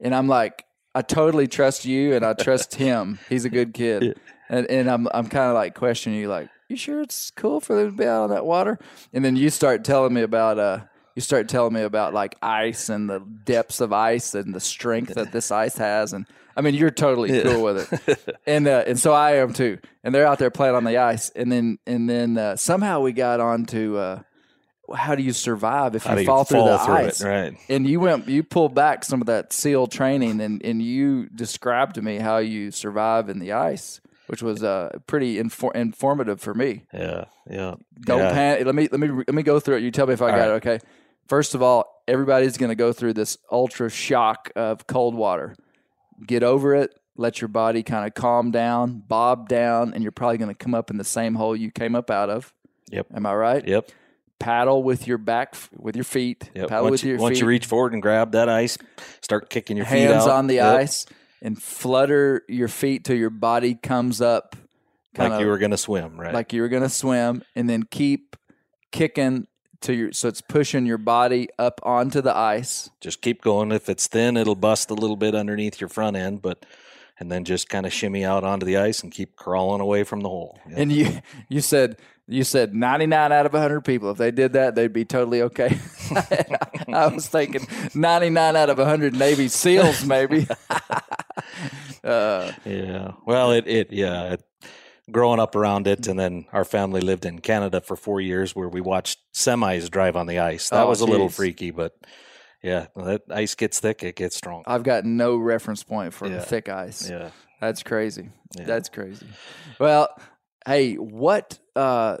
[0.00, 0.64] and I'm like,
[0.96, 3.18] I totally trust you, and I trust him.
[3.28, 6.76] He's a good kid, and and I'm I'm kind of like questioning you, like, you
[6.76, 8.78] sure it's cool for them to be out on that water?
[9.12, 10.80] And then you start telling me about uh.
[11.14, 15.14] You start telling me about like ice and the depths of ice and the strength
[15.14, 18.98] that this ice has, and I mean you're totally cool with it, and uh, and
[18.98, 19.78] so I am too.
[20.04, 23.12] And they're out there playing on the ice, and then and then uh, somehow we
[23.12, 24.22] got on to uh,
[24.94, 27.24] how do you survive if you you fall through the fall through it, ice?
[27.24, 27.56] right.
[27.68, 31.94] And you went, you pulled back some of that SEAL training, and and you described
[31.96, 36.54] to me how you survive in the ice, which was uh, pretty infor- informative for
[36.54, 36.84] me.
[36.92, 37.74] Yeah, yeah.
[38.00, 38.32] Don't yeah.
[38.32, 38.66] panic.
[38.66, 39.82] Let me let me let me go through it.
[39.82, 40.48] You tell me if I got right.
[40.48, 40.66] it.
[40.66, 40.78] Okay.
[41.28, 45.56] First of all, everybody's going to go through this ultra shock of cold water.
[46.24, 46.94] Get over it.
[47.16, 50.74] Let your body kind of calm down, bob down, and you're probably going to come
[50.74, 52.52] up in the same hole you came up out of.
[52.90, 53.08] Yep.
[53.14, 53.66] Am I right?
[53.66, 53.90] Yep.
[54.38, 56.50] Paddle with your back, with your feet.
[56.54, 56.68] Yep.
[56.68, 57.40] Paddle Once, with you, your once feet.
[57.42, 58.76] you reach forward and grab that ice,
[59.22, 60.30] start kicking your feet hands out.
[60.30, 60.76] on the Yep.
[60.80, 61.06] ice
[61.42, 64.54] and flutter your feet till your body comes up
[65.18, 66.34] like kinda you were going to swim, right?
[66.34, 68.36] like you were going to swim and then keep
[68.92, 69.46] kicking
[69.82, 73.72] to your so it's pushing your body up onto the ice just keep going.
[73.72, 76.64] If it's thin, it'll bust a little bit underneath your front end, but
[77.18, 80.20] and then just kind of shimmy out onto the ice and keep crawling away from
[80.20, 80.58] the hole.
[80.68, 80.78] Yep.
[80.78, 81.08] and you
[81.48, 81.96] you said
[82.28, 85.78] you said 99 out of 100 people if they did that they'd be totally okay
[86.92, 90.46] i was thinking 99 out of 100 navy seals maybe
[92.04, 93.12] uh, Yeah.
[93.24, 94.34] Well, it it yeah.
[94.34, 94.42] It,
[95.10, 98.68] growing up around it, and then our family lived in Canada for four years, where
[98.68, 100.70] we watched semis drive on the ice.
[100.70, 101.92] That Oh, was a little freaky, but
[102.62, 104.64] yeah, that ice gets thick, it gets strong.
[104.66, 106.40] i've got no reference point for Yeah.
[106.40, 107.30] thick ice Yeah.
[107.60, 108.30] That's crazy.
[108.58, 108.64] Yeah.
[108.64, 109.26] That's crazy.
[109.78, 110.08] Well,
[110.66, 111.58] hey, what?
[111.76, 112.16] Uh,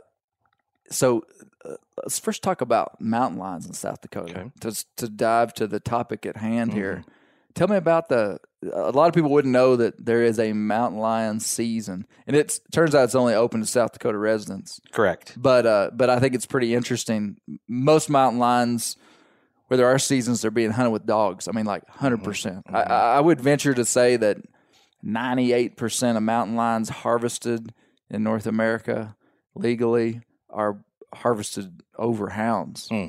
[0.90, 1.24] so
[1.64, 4.38] uh, let's first talk about mountain lions in South Dakota.
[4.38, 4.50] Okay.
[4.60, 6.98] To to dive to the topic at hand here.
[7.00, 7.10] Mm-hmm.
[7.54, 8.38] Tell me about the.
[8.72, 12.58] A lot of people wouldn't know that there is a mountain lion season, and it
[12.72, 14.80] turns out it's only open to South Dakota residents.
[14.92, 15.34] Correct.
[15.36, 17.36] But uh, but I think it's pretty interesting.
[17.68, 18.96] Most mountain lions,
[19.68, 21.48] where there are seasons, they're being hunted with dogs.
[21.48, 22.66] I mean, like 100 percent.
[22.68, 24.38] I, I would venture to say that
[25.02, 27.72] ninety eight percent of mountain lions harvested
[28.10, 29.15] in North America
[29.56, 30.78] legally are
[31.14, 32.88] harvested over hounds.
[32.88, 33.06] Hmm.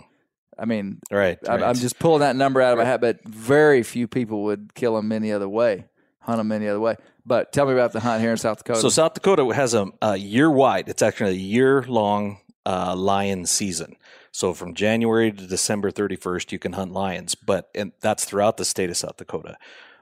[0.57, 1.37] I mean, Right.
[1.47, 1.69] I'm, right.
[1.69, 4.95] I'm just pulling that number out of my hat, but very few people would kill
[4.95, 5.85] them any other way,
[6.19, 6.95] hunt them any other way.
[7.25, 8.79] But tell me about the hunt here in South Dakota.
[8.79, 10.89] So South Dakota has a, a year wide.
[10.89, 13.97] It's actually a year long uh, lion season.
[14.31, 18.65] So from January to December 31st, you can hunt lions, but and that's throughout the
[18.65, 19.57] state of South Dakota.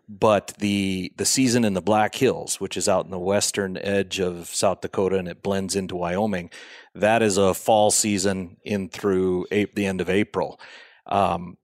[0.08, 4.20] But the the season in the Black Hills, which is out in the western edge
[4.20, 6.52] of South Dakota, and it blends into Wyoming,
[6.94, 10.60] that is a fall season in through the end of April.
[11.08, 11.58] Um,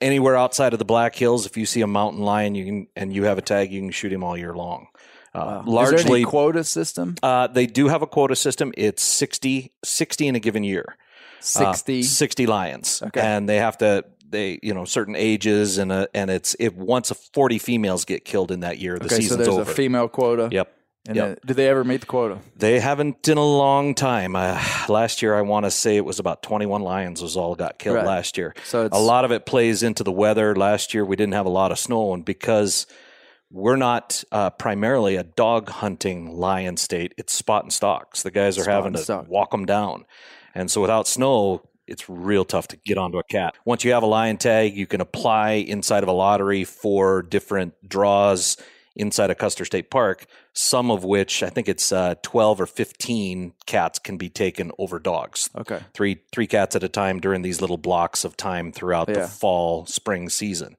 [0.00, 3.14] anywhere outside of the Black Hills, if you see a mountain lion, you can and
[3.14, 4.88] you have a tag, you can shoot him all year long.
[5.34, 7.14] Uh, Is there any largely, quota system?
[7.22, 8.72] uh, they do have a quota system.
[8.76, 10.96] It's 60, 60 in a given year.
[11.40, 12.02] Uh, 60.
[12.04, 13.02] 60 lions.
[13.02, 13.20] Okay.
[13.20, 17.10] And they have to, they, you know, certain ages and, uh, and it's, if once
[17.10, 19.62] a 40 females get killed in that year, the okay, so there's over.
[19.70, 20.48] a female quota.
[20.52, 20.72] yep.
[21.08, 21.46] And Yep.
[21.46, 22.38] did they ever meet the quota?
[22.56, 24.34] They haven't in a long time.
[24.34, 27.78] Uh, last year, I want to say it was about 21 lions was all got
[27.78, 28.06] killed Right.
[28.06, 28.54] last year.
[28.64, 30.56] So it's a lot of it plays into the weather.
[30.56, 32.88] Last year, we didn't have a lot of snow, and because
[33.52, 38.24] we're not uh, primarily a dog hunting lion state, it's spot and stalks.
[38.24, 39.28] The guys are Spot having to stalk.
[39.28, 40.06] walk them down,
[40.56, 43.54] and so without snow, it's real tough to get onto a cat.
[43.64, 47.74] Once you have a lion tag, you can apply inside of a lottery for different
[47.88, 48.56] draws
[48.98, 53.52] inside of Custer State Park, some of which I think it's uh, 12 or 15
[53.66, 55.50] cats can be taken over dogs.
[55.54, 55.80] Okay.
[55.92, 59.20] Three three cats at a time during these little blocks of time throughout Yeah.
[59.20, 60.76] the fall spring season.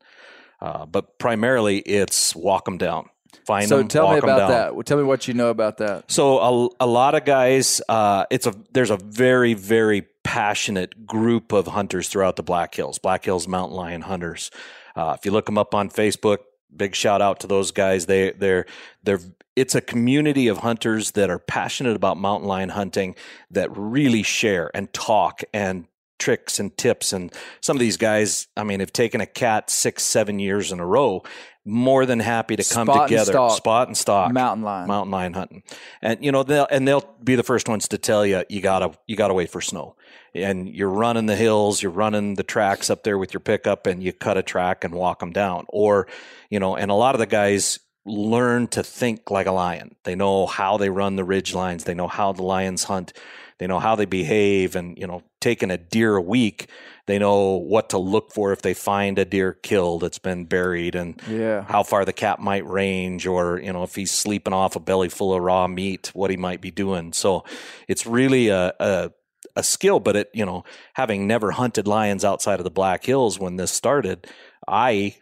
[0.59, 3.09] Uh, but primarily it's walk them down.
[3.45, 4.75] Find So them, tell me about that.
[4.75, 6.11] Well, tell me what you know about that.
[6.11, 11.53] So a, a lot of guys, uh, it's a there's a very very passionate group
[11.53, 14.51] of hunters throughout the Black Hills, Black Hills Mountain Lion hunters.
[14.95, 16.39] Uh, if you look them up on Facebook,
[16.75, 18.05] big shout out to those guys.
[18.05, 18.65] They they're
[19.03, 19.19] they're
[19.57, 23.15] it's a community of hunters that are passionate about mountain lion hunting
[23.49, 25.87] that really share and talk and
[26.19, 30.01] tricks and tips and some of these guys i mean have taken a cat six
[30.01, 31.21] seven years in a row
[31.67, 33.31] more than happy to come Spot together.
[33.33, 33.57] stalk.
[33.57, 34.31] spot and stock.
[34.31, 34.87] Mountain lion.
[34.87, 35.63] mountain lion hunting.
[36.01, 38.91] And you know they'll and they'll be the first ones to tell you you gotta
[39.05, 39.95] you gotta wait for snow.
[40.33, 44.01] And you're running the hills you're running the tracks up there with your pickup and
[44.01, 45.65] you cut a track and walk them down.
[45.69, 46.07] Or
[46.49, 49.95] you know and a lot of the guys learn to think like a lion.
[50.05, 51.83] They know how they run the ridge lines.
[51.83, 53.11] They know how the lions hunt.
[53.59, 56.67] They know how they behave and you know taking a deer a week
[57.05, 60.93] they know what to look for if they find a deer killed that's been buried
[60.95, 61.63] and Yeah.
[61.63, 65.09] how far the cat might range or you know if he's sleeping off a belly
[65.09, 67.43] full of raw meat what he might be doing so
[67.87, 69.11] it's really a, a
[69.55, 73.39] a skill but it you know having never hunted lions outside of the black hills
[73.39, 74.27] when this started
[74.67, 75.15] i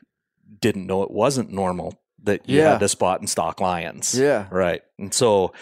[0.61, 2.71] didn't know it wasn't normal that you Yeah.
[2.71, 4.47] had to spot and stalk lions Yeah.
[4.49, 5.53] right and so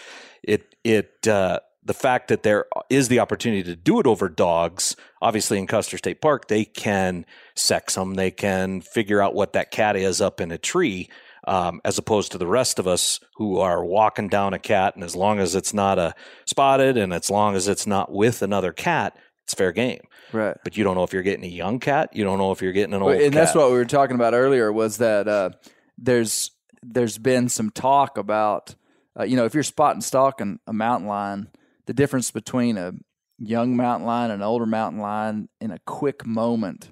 [0.42, 4.96] it it uh the fact that there is the opportunity to do it over dogs,
[5.20, 8.14] obviously in Custer State Park, they can sex them.
[8.14, 11.10] They can figure out what that cat is up in a tree,
[11.46, 14.94] um, as opposed to the rest of us who are walking down a cat.
[14.94, 16.14] And as long as it's not a
[16.46, 20.00] spotted and as long as it's not with another cat, it's fair game.
[20.32, 20.56] Right.
[20.64, 22.10] But you don't know if you're getting a young cat.
[22.14, 23.32] You don't know if you're getting an old and cat.
[23.32, 25.50] that's what we were talking about earlier was that uh,
[25.98, 26.50] there's
[26.82, 28.74] there's been some talk about
[29.18, 31.48] uh, you know if you're spotting stalking a mountain lion,
[31.86, 32.92] the difference between a
[33.38, 36.90] young mountain lion and an older mountain lion in a quick moment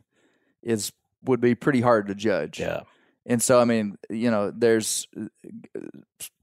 [0.62, 0.92] is
[1.24, 2.58] would be pretty hard to judge.
[2.60, 2.82] yeah.
[3.24, 5.06] And so, I mean, you know, there's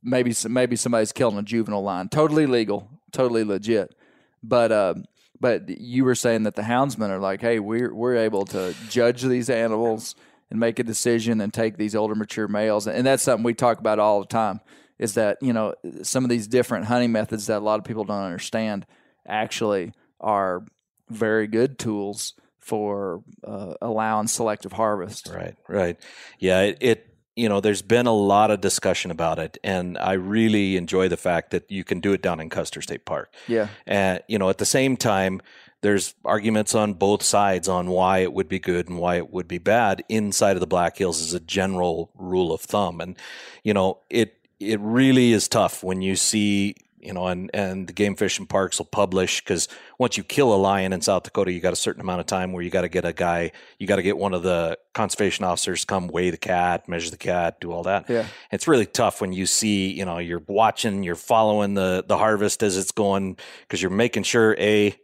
[0.01, 3.95] maybe some, maybe somebody's killing a juvenile lion, totally legal, totally legit.
[4.41, 4.93] But uh,
[5.41, 9.23] but you were saying that the houndsmen are like, hey, we're we're able to judge
[9.23, 10.15] these animals
[10.49, 13.79] and make a decision and take these older mature males, and that's something we talk
[13.79, 14.61] about all the time.
[14.99, 18.03] Is that you know some of these different hunting methods that a lot of people
[18.03, 18.85] don't understand
[19.27, 20.63] actually are
[21.09, 25.31] very good tools for uh, allowing selective harvest.
[25.33, 25.97] Right, right.
[26.37, 30.13] Yeah, it, it you know, there's been a lot of discussion about it, and I
[30.13, 33.33] really enjoy the fact that you can do it down in Custer State Park.
[33.47, 33.69] Yeah.
[33.87, 35.41] And you know, at the same time,
[35.81, 39.47] there's arguments on both sides on why it would be good and why it would
[39.47, 42.99] be bad inside of the Black Hills as a general rule of thumb.
[42.99, 43.15] And
[43.63, 47.93] you know, it it really is tough when you see you know, and and the
[47.93, 49.67] Game Fish and Parks will publish because
[49.97, 52.51] once you kill a lion in South Dakota, you got a certain amount of time
[52.51, 55.45] where you got to get a guy, you got to get one of the conservation
[55.45, 58.09] officers come weigh the cat, measure the cat, do all that.
[58.09, 58.25] Yeah.
[58.51, 62.63] It's really tough when you see, you know, you're watching, you're following the the harvest
[62.63, 64.95] as it's going because you're making sure a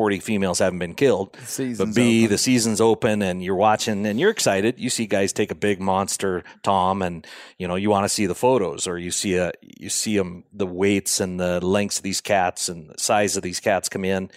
[0.00, 1.36] 40 females haven't been killed.
[1.44, 2.30] season's but B, open.
[2.32, 4.78] the season's open and you're watching and you're excited.
[4.78, 7.26] You see guys take a big monster tom and
[7.58, 10.44] you know, you want to see the photos or you see a you see them
[10.54, 14.06] the weights and the lengths of these cats and the size of these cats come
[14.06, 14.30] in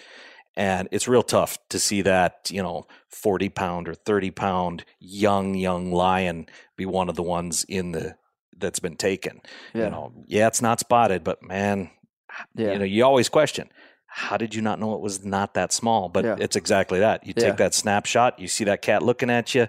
[0.57, 5.55] and it's real tough to see that, you know, 40 pound or 30 pound young
[5.55, 8.15] young lion be one of the ones in the
[8.57, 9.39] that's been taken.
[9.73, 9.85] Yeah.
[9.85, 11.89] You know, yeah, it's not spotted, but man,
[12.53, 12.73] Yeah.
[12.73, 13.69] you know, you always question
[14.15, 16.07] how did you not know it was not that small?
[16.07, 16.35] But Yeah.
[16.39, 17.25] it's exactly that.
[17.25, 17.45] You Yeah.
[17.49, 19.67] take that snapshot, you see that cat looking at you.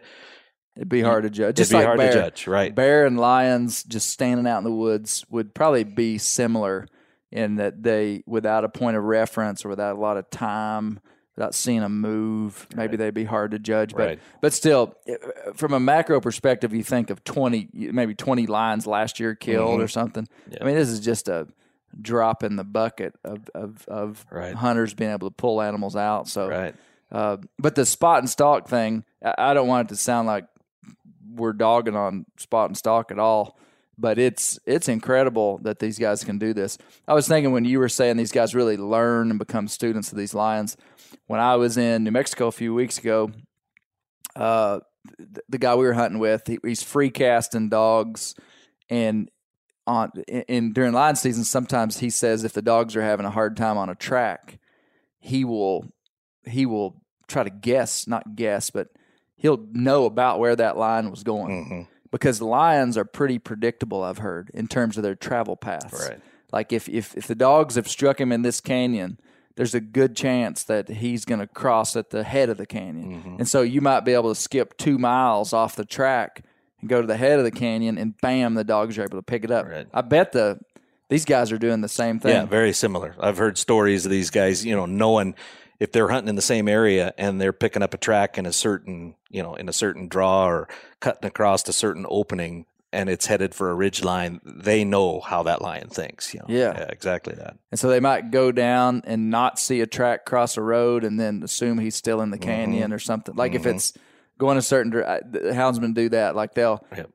[0.77, 1.57] It'd be hard to judge.
[1.57, 2.13] Just It'd be like hard bear.
[2.13, 2.75] to judge, right?
[2.75, 6.87] Bear and lions just standing out in the woods would probably be similar
[7.33, 11.01] in that they, without a point of reference or without a lot of time,
[11.37, 13.93] without seeing them move, maybe they'd be hard to judge.
[13.95, 14.19] But Right.
[14.43, 15.17] but still, eh,
[15.55, 19.83] from a macro perspective, you think of twenty, maybe twenty lions last year killed Mm-hmm.
[19.83, 20.29] or something.
[20.61, 21.49] I mean, this is just a
[22.01, 24.55] drop in the bucket of of, of Right.
[24.55, 26.29] hunters being able to pull animals out.
[26.29, 26.75] So Right.
[27.13, 30.47] uh, but the spot and stalk thing, I, don't want it to sound like
[31.35, 33.59] we're dogging on spot and stalk at all.
[33.97, 36.79] But it's it's incredible that these guys can do this.
[37.07, 40.19] I was thinking when you were saying these guys really learn and become students of
[40.19, 40.77] these lions.
[41.29, 43.31] When I was in New Mexico a few weeks ago,
[44.37, 44.81] uh,
[45.17, 48.35] th- the guy we were hunting with, he, he's free casting dogs,
[48.91, 49.31] and
[49.87, 53.31] on in, in during lion season, sometimes he says if the dogs are having a
[53.31, 54.59] hard time on a track,
[55.21, 55.87] he will
[56.45, 58.89] he will try to guess, not guess, but
[59.37, 61.83] he'll know about where that line was going Mm-hmm.
[62.11, 64.03] because lions are pretty predictable.
[64.03, 66.09] I've heard in terms of their travel paths.
[66.09, 66.21] Right.
[66.53, 69.19] Like if if if the dogs have struck him in this canyon,
[69.57, 73.21] there's a good chance that he's going to cross at the head of the canyon,
[73.21, 73.37] Mm-hmm.
[73.39, 76.43] and so you might be able to skip two miles off the track
[76.85, 79.23] and go to the head of the canyon, and bam, the dogs are able to
[79.23, 79.67] pick it up.
[79.67, 79.87] Right.
[79.95, 80.61] I bet the
[81.09, 82.33] these guys are doing the same thing.
[82.33, 83.15] Yeah, very similar.
[83.19, 85.35] I've heard stories of these guys, you know, knowing
[85.81, 88.53] if they're hunting in the same area and they're picking up a track in a
[88.53, 90.69] certain, you know, in a certain draw or
[91.01, 95.43] cutting across a certain opening and it's headed for a ridge line, they know how
[95.43, 96.33] that lion thinks.
[96.33, 96.47] You know?
[96.49, 96.87] Yeah.
[96.89, 97.57] exactly that.
[97.71, 101.19] And so they might go down and not see a track cross a road and
[101.21, 102.49] then assume he's still in the Mm-hmm.
[102.51, 103.35] canyon or something.
[103.35, 103.93] Like if it's
[104.39, 106.35] going a certain the houndsmen do that.
[106.37, 107.11] Like they'll Yep.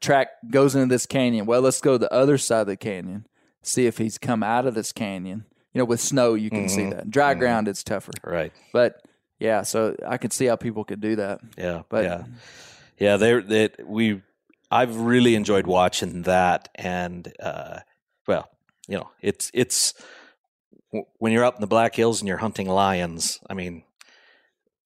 [0.00, 1.46] track goes into this canyon.
[1.46, 3.26] Well, let's go to the other side of the canyon,
[3.62, 5.44] see if he's come out of this canyon.
[5.72, 6.68] You know, with snow you can Mm-hmm.
[6.68, 7.10] see that.
[7.10, 8.12] Dry ground it's tougher.
[8.22, 8.52] Right.
[8.72, 9.02] But
[9.40, 11.40] yeah, so I could see how people could do that.
[11.58, 11.82] Yeah.
[11.88, 12.24] But- yeah.
[12.98, 13.16] Yeah.
[13.16, 14.22] They're, they, we,
[14.70, 16.68] I've really enjoyed watching that.
[16.76, 17.80] And, uh,
[18.28, 18.48] well,
[18.86, 19.94] you know, it's, it's,
[21.18, 23.82] when you're up in the Black Hills and you're hunting lions, I mean,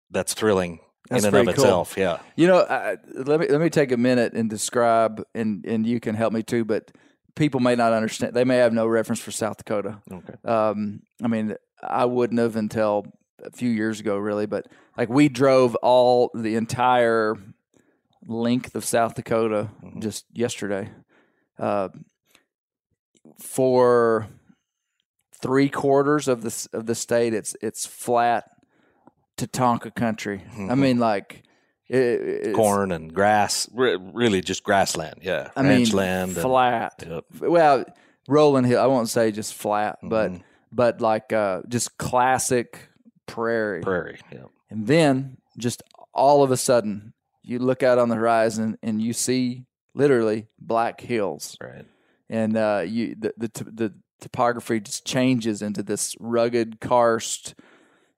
[0.10, 0.80] that's thrilling
[1.10, 1.64] That's in and of cool.
[1.64, 1.96] itself.
[1.98, 2.20] Yeah.
[2.36, 6.00] You know, I, let me let me take a minute and describe, and and you
[6.00, 6.66] can help me too.
[6.66, 6.92] But
[7.36, 10.02] people may not understand; they may have no reference for South Dakota.
[10.12, 10.34] Okay.
[10.44, 13.06] Um, I mean, I wouldn't have until
[13.44, 14.46] a few years ago, really.
[14.46, 17.38] But like, we drove all the entire
[18.26, 20.90] length of South Dakota just yesterday.
[21.58, 21.90] Uh,
[23.40, 24.28] for
[25.42, 28.46] three quarters of the of the state, it's it's flat
[29.38, 30.44] Tatanka country.
[30.70, 31.44] I mean, like
[31.88, 35.20] it, it's, corn and grass, re- really just grassland.
[35.22, 36.32] Yeah, I ranch mean, land.
[36.32, 37.04] and- flat.
[37.08, 37.26] Yep.
[37.42, 37.86] Well,
[38.28, 38.82] rolling hill.
[38.82, 40.42] I won't say just flat, but Mm-hmm.
[40.72, 42.90] but like uh, just classic
[43.26, 43.82] prairie.
[43.82, 44.20] prairie.
[44.32, 45.82] Yeah, And then just
[46.14, 47.14] all of a sudden,
[47.44, 49.64] you look out on the horizon and you see
[49.94, 51.86] literally black hills, right.
[52.30, 57.54] and uh, you the, the t- the topography just changes into this rugged, karst,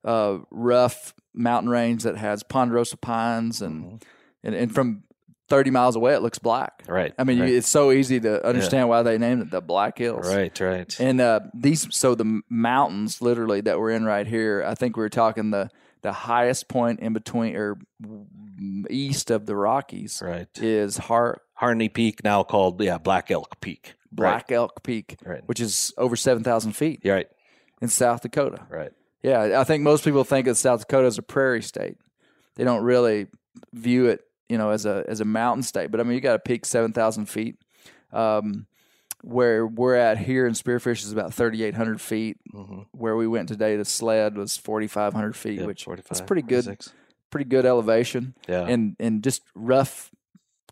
[0.04, 3.96] uh, rough mountain range that has ponderosa pines, and Mm-hmm.
[4.44, 5.04] and, and from
[5.50, 6.84] thirty miles away, it looks black.
[6.88, 7.14] Right.
[7.18, 7.50] I mean, right.
[7.50, 10.28] you, it's so easy to understand why they named it the Black Hills.
[10.28, 11.00] right, right.
[11.00, 14.64] And uh, these, so the mountains, literally that we're in right here.
[14.66, 15.70] I think we were talking the
[16.02, 17.78] the highest point in between or
[18.90, 20.48] east of the Rockies right.
[20.62, 23.96] is Har- Harney Peak, now called yeah Black Elk Peak.
[24.12, 25.42] Black Elk Peak, Right.
[25.46, 27.28] which is over seven thousand feet right,
[27.82, 28.66] in South Dakota.
[28.70, 28.92] right.
[29.24, 31.98] Yeah, I think most people think of South Dakota as a prairie state.
[32.56, 33.28] They don't really
[33.74, 35.92] view it, you know, as a as a mountain state.
[35.92, 37.58] But I mean, you got a peak seven thousand feet.
[38.12, 38.66] Um,
[39.22, 42.38] where we're at here in Spearfish is about thirty eight hundred feet.
[42.92, 45.60] Where we went today to sled was forty five hundred feet, Mm-hmm.
[45.62, 46.94] Yep, which 45, is pretty good, 46.
[47.30, 48.34] pretty good elevation.
[48.48, 48.66] Yeah.
[48.66, 50.12] and and just rough,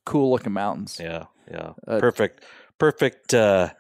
[0.06, 0.98] cool looking mountains.
[1.02, 1.72] Yeah, yeah.
[1.86, 2.46] Uh, perfect,
[2.78, 3.72] perfect, uh,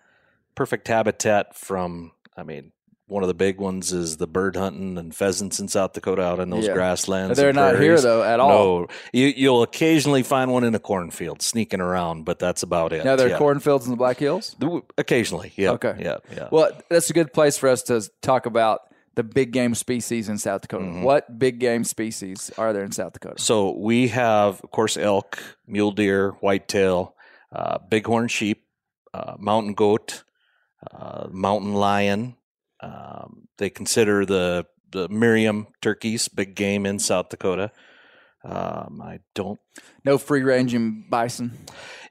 [0.55, 2.11] perfect habitat from.
[2.35, 2.71] I mean,
[3.07, 6.39] one of the big ones is the bird hunting and pheasants in South Dakota out
[6.39, 6.73] in those Yeah.
[6.73, 7.37] grasslands.
[7.37, 8.49] They're not here though at all.
[8.49, 13.05] No, you, you'll occasionally find one in a cornfield sneaking around, but that's about it.
[13.05, 13.37] Now there are yeah.
[13.37, 14.55] cornfields in the Black Hills.
[14.97, 15.71] Occasionally, yeah.
[15.71, 15.95] Okay.
[15.99, 16.49] yeah, yeah.
[16.51, 18.81] Well, that's a good place for us to talk about
[19.15, 20.85] the big game species in South Dakota.
[20.85, 21.03] Mm-hmm.
[21.03, 23.41] What big game species are there in South Dakota?
[23.41, 27.15] So we have, of course, elk, mule deer, whitetail,
[27.51, 28.65] uh, bighorn sheep,
[29.13, 30.23] uh, mountain goat,
[30.91, 32.35] uh, mountain lion.
[32.87, 37.71] Um, they consider the the Merriam turkeys big game in South Dakota.
[38.43, 39.59] Um, I don't.
[40.05, 41.51] No free ranging bison.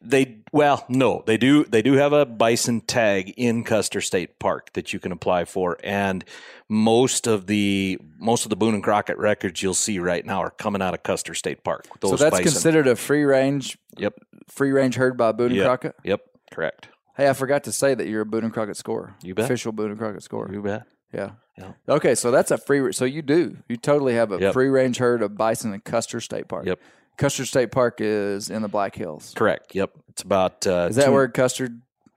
[0.03, 1.65] They well, no, they do.
[1.65, 5.79] They do have a bison tag in Custer State Park that you can apply for,
[5.83, 6.25] and
[6.69, 10.51] most of the most of the Boone and Crockett records you'll see right now are
[10.51, 11.87] coming out of Custer State Park.
[12.01, 12.53] Those so that's bison.
[12.53, 14.15] considered a free range Yep.
[14.49, 15.95] free range herd by Boone and Crockett.
[16.05, 16.21] Yep.
[16.53, 16.89] Correct.
[17.17, 19.15] Hey, I forgot to say that you're a Boone and Crockett scorer.
[19.23, 19.47] You bet.
[19.47, 20.53] Official Boone and Crockett scorer.
[20.53, 20.83] You bet.
[21.13, 21.31] Yeah.
[21.57, 21.73] Yeah.
[21.89, 22.93] Okay, so that's a free.
[22.93, 23.57] So you do.
[23.69, 24.53] You totally have a Yep.
[24.53, 26.67] free range herd of bison in Custer State Park.
[26.67, 26.79] Yep.
[27.17, 29.33] Custer State Park is in the Black Hills.
[29.35, 29.75] Correct.
[29.75, 29.91] Yep.
[30.11, 30.67] It's about.
[30.67, 31.71] Uh, Is that two- where Custer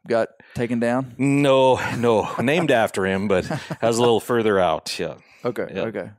[0.07, 1.13] got taken down?
[1.17, 3.45] No, no, named after him, but
[3.81, 4.99] has a little further out.
[4.99, 5.15] Yeah.
[5.45, 5.67] Okay.
[5.73, 5.87] Yep.
[5.95, 6.09] Okay.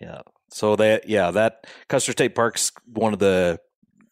[0.00, 0.20] Yeah.
[0.50, 3.60] So that yeah, that Custer State Park's one of the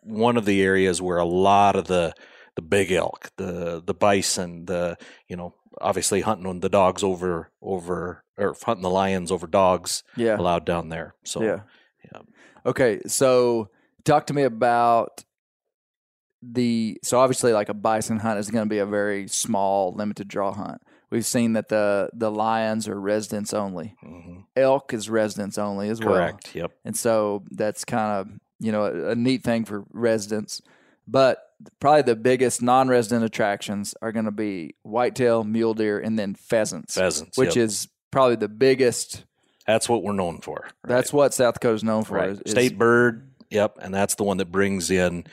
[0.00, 2.14] one of the areas where a lot of the
[2.56, 4.96] the big elk, the the bison, the
[5.28, 10.02] you know, obviously hunting on the dogs over over or hunting the lions over dogs
[10.16, 10.36] Yeah.
[10.38, 11.14] allowed down there.
[11.24, 11.60] So Yeah.
[12.12, 12.20] yeah.
[12.66, 13.68] Okay, so
[14.04, 15.24] talk to me about
[16.42, 20.28] the so obviously like a bison hunt is going to be a very small limited
[20.28, 20.80] draw hunt.
[21.10, 23.96] We've seen that the the lions are residents only.
[24.04, 24.44] Mhm.
[24.56, 26.14] elk is residents only as well.
[26.14, 26.54] Correct.
[26.54, 26.72] Yep.
[26.84, 28.28] And so that's kind of,
[28.60, 30.60] you know, a, a neat thing for residents.
[31.06, 31.38] But
[31.80, 36.34] probably the biggest non resident attractions are going to be whitetail, mule deer, and then
[36.34, 36.94] pheasants.
[36.94, 37.64] Pheasants, Which yep.
[37.66, 39.24] is probably the biggest.
[39.66, 40.68] That's what we're known for.
[40.84, 42.14] That's what South Dakota's known for.
[42.14, 42.30] right.
[42.30, 43.30] is- State bird.
[43.50, 43.78] Yep.
[43.80, 45.24] And that's the one that brings in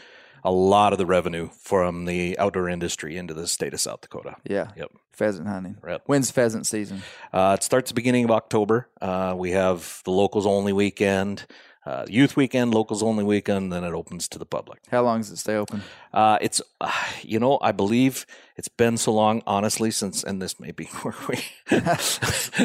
[0.44, 4.36] a lot of the revenue from the outdoor industry into the state of South Dakota.
[4.44, 4.70] Yeah.
[4.76, 4.92] Yep.
[5.14, 5.78] Pheasant hunting.
[5.82, 6.02] Right.
[6.06, 7.02] When's pheasant season?
[7.32, 8.88] Uh, it starts the beginning of October.
[9.00, 11.46] Uh, we have the locals only weekend,
[11.86, 14.80] uh, youth weekend, locals only weekend, then it opens to the public.
[14.90, 15.84] How long does it stay open?
[16.14, 18.26] Uh, it's, uh, you know, I believe
[18.56, 21.40] it's been so long, honestly, since, and this may be where we,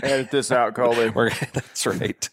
[0.03, 1.09] Edit this out, Colby.
[1.15, 2.29] we're, that's right.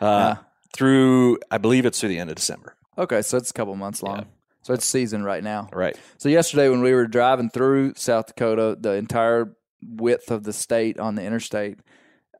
[0.00, 0.36] Uh,
[0.74, 2.74] through, I believe it's through the end of December.
[2.96, 4.26] Okay, so it's a couple months long.
[4.62, 5.68] So it's season right now.
[5.72, 5.98] Right.
[6.18, 10.98] So yesterday when we were driving through South Dakota, the entire width of the state
[10.98, 11.78] on the interstate,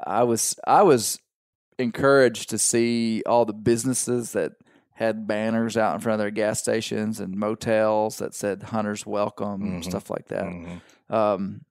[0.04, 1.18] I was I was
[1.80, 4.52] encouraged to see all the businesses that
[4.94, 9.62] had banners out in front of their gas stations and motels that said "Hunters Welcome"
[9.62, 10.46] and stuff like that.
[11.08, 11.62] Um,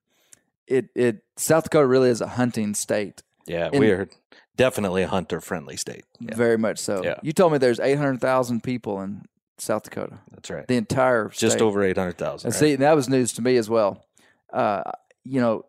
[0.66, 3.68] it it South Dakota really is a hunting state, Yeah.
[3.72, 4.08] And- we're
[4.56, 6.04] definitely a hunter friendly state.
[6.20, 6.34] Yeah.
[6.36, 7.02] very much so.
[7.02, 7.14] Yeah.
[7.22, 9.22] You told me there's eight hundred thousand people in
[9.58, 10.66] South Dakota, That's right.
[10.66, 11.62] the entire Just state.
[11.62, 12.46] over 800,000.
[12.48, 12.58] And right?
[12.58, 14.04] see, that was news to me as well.
[14.52, 14.82] Uh,
[15.22, 15.66] you know,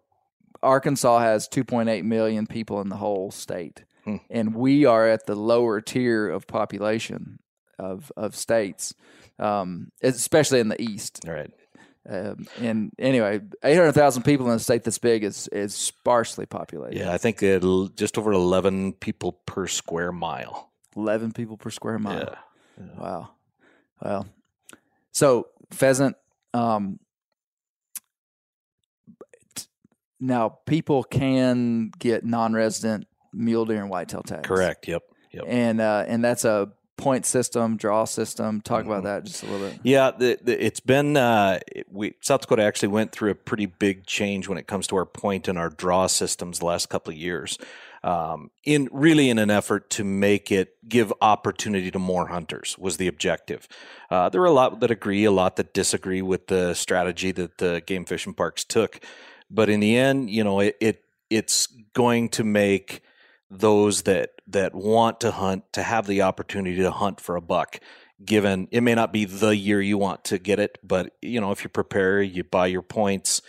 [0.64, 4.16] Arkansas has 2.8 million people in the whole state, Hmm.
[4.32, 7.40] and we are at the lower tier of population
[7.78, 8.96] of of states,
[9.38, 11.22] um, especially in the east.
[11.28, 11.52] All right.
[12.10, 16.98] Um, and anyway, 800,000 people in a state this big is is sparsely populated.
[16.98, 20.72] Yeah, I think it'll just over 11 people per square mile.
[20.96, 22.36] 11 people per square mile.
[22.80, 22.86] Yeah.
[22.98, 23.30] Wow.
[24.02, 24.28] Well,
[25.12, 26.16] so pheasant.
[26.56, 27.00] Um,
[30.20, 34.48] now people can get non-resident mule deer and whitetail tags.
[34.48, 34.88] Correct.
[34.88, 35.04] Yep.
[35.32, 35.44] Yep.
[35.48, 36.72] And uh, and that's a
[37.02, 38.62] point system, draw system.
[38.62, 39.80] Talk about that just a little bit.
[39.84, 41.60] Yeah, the, the, it's been uh,
[41.90, 45.06] we South Dakota actually went through a pretty big change when it comes to our
[45.06, 47.58] point and our draw systems the last couple of years.
[48.04, 52.98] Um, in really in an effort to make it give opportunity to more hunters was
[52.98, 53.68] the objective.
[54.10, 57.60] Uh, there are a lot that agree, a lot that disagree with the strategy that
[57.60, 59.02] the Game Fish and Parks took,
[59.52, 63.04] but in the end, you know, it, it it's going to make
[63.52, 67.82] those that that want to hunt to have the opportunity to hunt for a buck
[68.24, 71.52] given it may not be the year you want to get it but you know
[71.52, 73.42] if you prepare you buy your points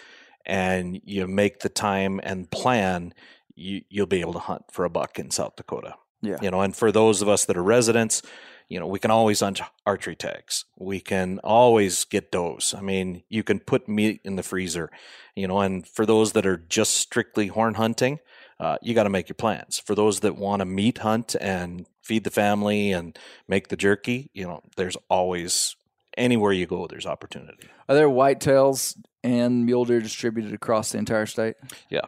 [0.44, 3.14] and you make the time and plan
[3.54, 5.94] you, you'll be able to hunt for a buck in south dakota.
[6.20, 6.38] Yeah.
[6.42, 8.22] you know and for those of us that are residents
[8.68, 10.64] you know we can always hunt archery tags.
[10.78, 12.74] We can always get does.
[12.76, 14.90] I mean you can put meat in the freezer
[15.36, 18.18] you know and for those that are just strictly horn hunting
[18.62, 21.86] uh, you got to make your plans for those that want to meat hunt and
[22.02, 25.76] feed the family and make the jerky you know there's always
[26.16, 31.26] anywhere you go there's opportunity Are there whitetails and mule deer distributed across the entire
[31.26, 31.56] state?
[31.90, 32.06] yeah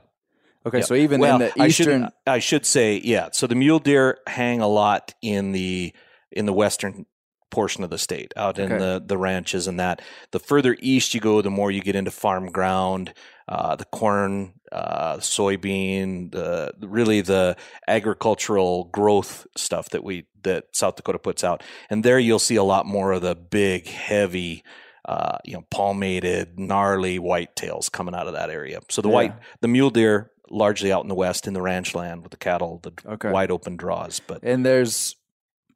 [0.67, 0.85] Okay, Yeah.
[0.85, 3.29] so even well, in the I eastern, should, I should say, yeah.
[3.33, 5.93] So the mule deer hang a lot in the
[6.33, 7.05] in the western
[7.51, 10.01] portion of the state, out in the the ranches and that.
[10.31, 13.13] The further east you go, the more you get into farm ground,
[13.47, 17.57] uh, the corn, uh, soybean, the really the
[17.89, 22.63] agricultural growth stuff that we that South Dakota puts out, and there you'll see a
[22.65, 24.63] lot more of the big, heavy.
[25.07, 28.81] Uh, you know, palmated, gnarly whitetails coming out of that area.
[28.89, 29.15] So the Yeah.
[29.15, 32.39] white, the mule deer, largely out in the west in the ranch land with the
[32.39, 33.31] cattle, the Okay.
[33.31, 34.21] wide open draws.
[34.27, 35.15] But and there's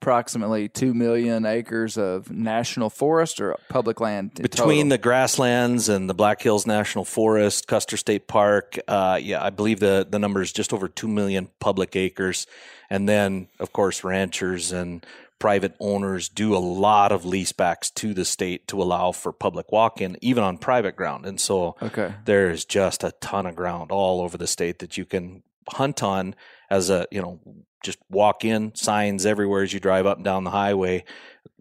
[0.01, 4.89] approximately two million acres of national forest or public land between total.
[4.91, 9.81] the grasslands and the Black Hills National Forest, Custer State Park, uh, yeah, I believe
[9.81, 12.47] the the number is just over two million public acres,
[12.89, 15.05] and then of course ranchers and
[15.41, 20.17] private owners do a lot of leasebacks to the state to allow for public walk-in,
[20.21, 22.13] even on private ground, and so Okay.
[22.25, 26.35] there's just a ton of ground all over the state that you can hunt on
[26.71, 27.41] as a you know
[27.85, 31.05] just walk in signs everywhere as you drive up and down the highway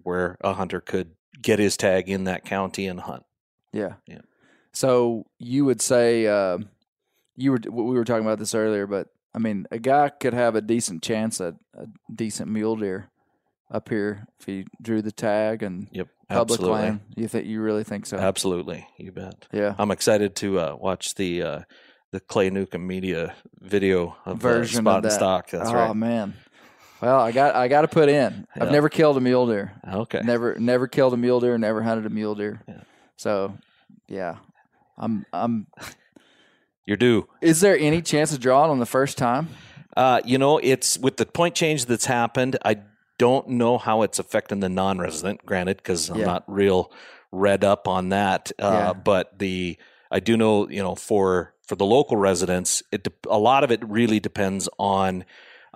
[0.03, 3.24] where a hunter could get his tag in that county and hunt
[3.72, 3.93] Yeah.
[4.08, 4.22] Yeah.
[4.74, 6.58] So you would say uh,
[7.36, 10.55] you were we were talking about this earlier, but I mean, a guy could have
[10.55, 13.10] a decent chance at a decent mule deer
[13.72, 16.99] up here if he drew the tag and yep public absolutely land.
[17.16, 18.18] You think you really think so?
[18.18, 19.76] absolutely you bet Yeah.
[19.78, 21.60] i'm excited to uh, watch the uh,
[22.12, 25.95] the clay newcomb media video of Version uh, of spot and stock that's oh right
[25.95, 26.34] man.
[27.01, 28.47] Well, I got I got to put in.
[28.60, 29.74] I've never killed a mule deer.
[29.88, 31.58] okay Never never killed a mule deer.
[31.58, 32.62] Never hunted a mule deer.
[32.68, 32.82] Yeah.
[33.18, 33.55] So,
[34.08, 34.38] yeah.
[34.97, 35.68] I'm I'm.
[36.86, 39.49] you're due Is there any chance of drawing on the first time?
[39.95, 42.58] Uh, you know, it's with the point change that's happened.
[42.64, 42.78] I
[43.18, 45.43] don't know how it's affecting the non-resident.
[45.45, 46.26] Granted, because I'm Yeah.
[46.26, 46.91] not real
[47.32, 48.51] read up on that.
[48.60, 48.93] Uh, Yeah.
[48.93, 49.78] But the
[50.10, 53.72] I do know, you know, for for the local residents, it de- a lot of
[53.72, 55.26] it really depends on.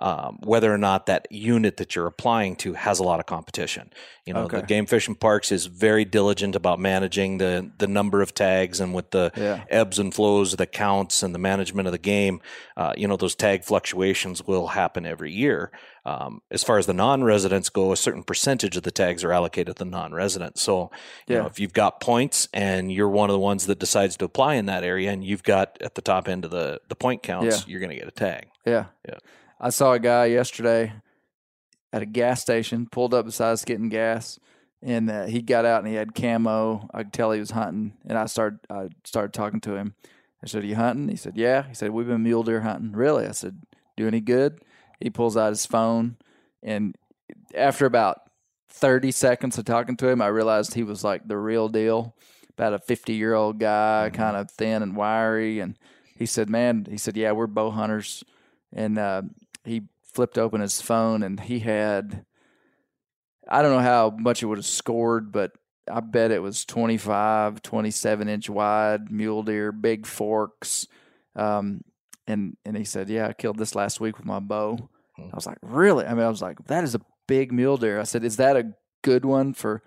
[0.02, 3.92] Um, whether or not that unit that you're applying to has a lot of competition,
[4.26, 4.66] you know, the Okay.
[4.66, 8.94] Game Fish and Parks is very diligent about managing the the number of tags and
[8.94, 9.62] with the Yeah.
[9.70, 12.40] ebbs and flows of the counts and the management of the game,
[12.76, 15.70] uh, you know, those tag fluctuations will happen every year.
[16.04, 19.76] Um, as far as the non-residents go, a certain percentage of the tags are allocated
[19.76, 20.60] to the non-residents.
[20.60, 20.90] So,
[21.28, 24.24] you know, if you've got points and you're one of the ones that decides to
[24.24, 27.22] apply in that area, and you've got at the top end of the the point
[27.22, 27.64] counts, Yeah.
[27.70, 28.48] you're going to get a tag.
[28.66, 28.86] Yeah.
[29.08, 29.18] Yeah.
[29.64, 30.92] I saw a guy yesterday
[31.92, 34.40] at a gas station, pulled up beside us getting gas,
[34.82, 36.88] and uh, he got out and he had camo.
[36.92, 39.94] I could tell he was hunting, and I started I started talking to him.
[40.42, 42.90] I said, "Are you hunting?" He said, "Yeah." He said, "We've been mule deer hunting."
[42.90, 43.24] Really?
[43.24, 43.62] I said,
[43.96, 44.58] "Do any good?"
[44.98, 46.16] He pulls out his phone,
[46.60, 46.96] and
[47.54, 48.22] after about
[48.68, 52.16] thirty seconds of talking to him, I realized he was like the real deal.
[52.58, 55.78] About a fifty year old guy, kind of thin and wiry, and
[56.16, 58.24] he said, "Man," he said, "Yeah, we're bow hunters."
[58.72, 59.22] and uh,
[59.64, 62.24] he flipped open his phone and he had
[63.48, 65.52] i don't know how much it would have scored but
[65.90, 70.86] i bet it was 25 27 inch wide mule deer big forks
[71.34, 71.82] um,
[72.26, 74.88] and and he said yeah i killed this last week with my bow.
[75.18, 76.04] I was like really?
[76.04, 78.00] I mean i was like that is a big mule deer.
[78.00, 79.82] I said is that a good one for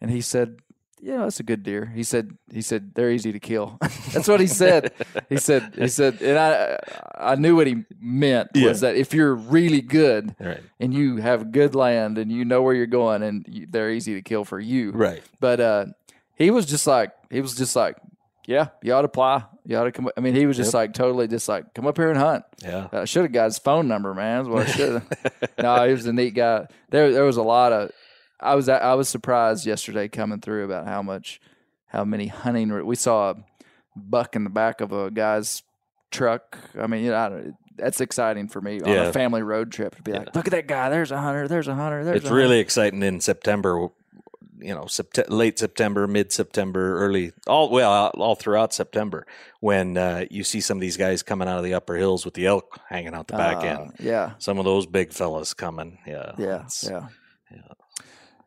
[0.00, 0.58] and he said
[1.00, 1.86] yeah, that's a good deer.
[1.94, 2.36] He said.
[2.52, 3.78] He said they're easy to kill.
[4.12, 4.92] that's what he said.
[5.28, 5.74] He said.
[5.76, 6.78] He said, and I,
[7.14, 10.60] I knew what he meant was that if you're really good Right.
[10.80, 14.14] and you have good land and you know where you're going and you, they're easy
[14.14, 14.90] to kill for you.
[14.92, 15.22] Right.
[15.40, 15.86] But uh,
[16.34, 17.96] he was just like, he was just like,
[18.46, 19.44] yeah, you ought to apply.
[19.64, 20.08] You ought to come.
[20.16, 22.44] I mean, he was just like totally just like, come up here and hunt.
[22.62, 22.86] Yeah.
[22.92, 24.44] I should have got his phone number, man.
[24.44, 25.48] That's what I should have.
[25.58, 26.68] no, he was a neat guy.
[26.90, 27.90] There, there was a lot of.
[28.40, 31.40] I was I was surprised yesterday coming through about how much,
[31.86, 32.84] how many hunting.
[32.86, 33.34] We saw a
[33.96, 35.62] buck in the back of a guy's
[36.10, 36.58] truck.
[36.78, 39.04] I mean, you know, I don't, that's exciting for me on Yeah.
[39.04, 40.88] a family road trip to be like, look at that guy.
[40.90, 41.48] There's a hunter.
[41.48, 42.04] There's a hunter.
[42.04, 43.88] There's it's a hunter." really exciting in September.
[44.58, 49.26] You know, sept- late September, mid September, early all well all- throughout September
[49.60, 52.32] when uh, you see some of these guys coming out of the upper hills with
[52.32, 53.92] the elk hanging out the back Uh, end.
[54.00, 54.32] Yeah.
[54.38, 55.98] Some of those big fellas coming.
[56.06, 56.32] Yeah.
[56.38, 57.08] Yeah, It's- yeah.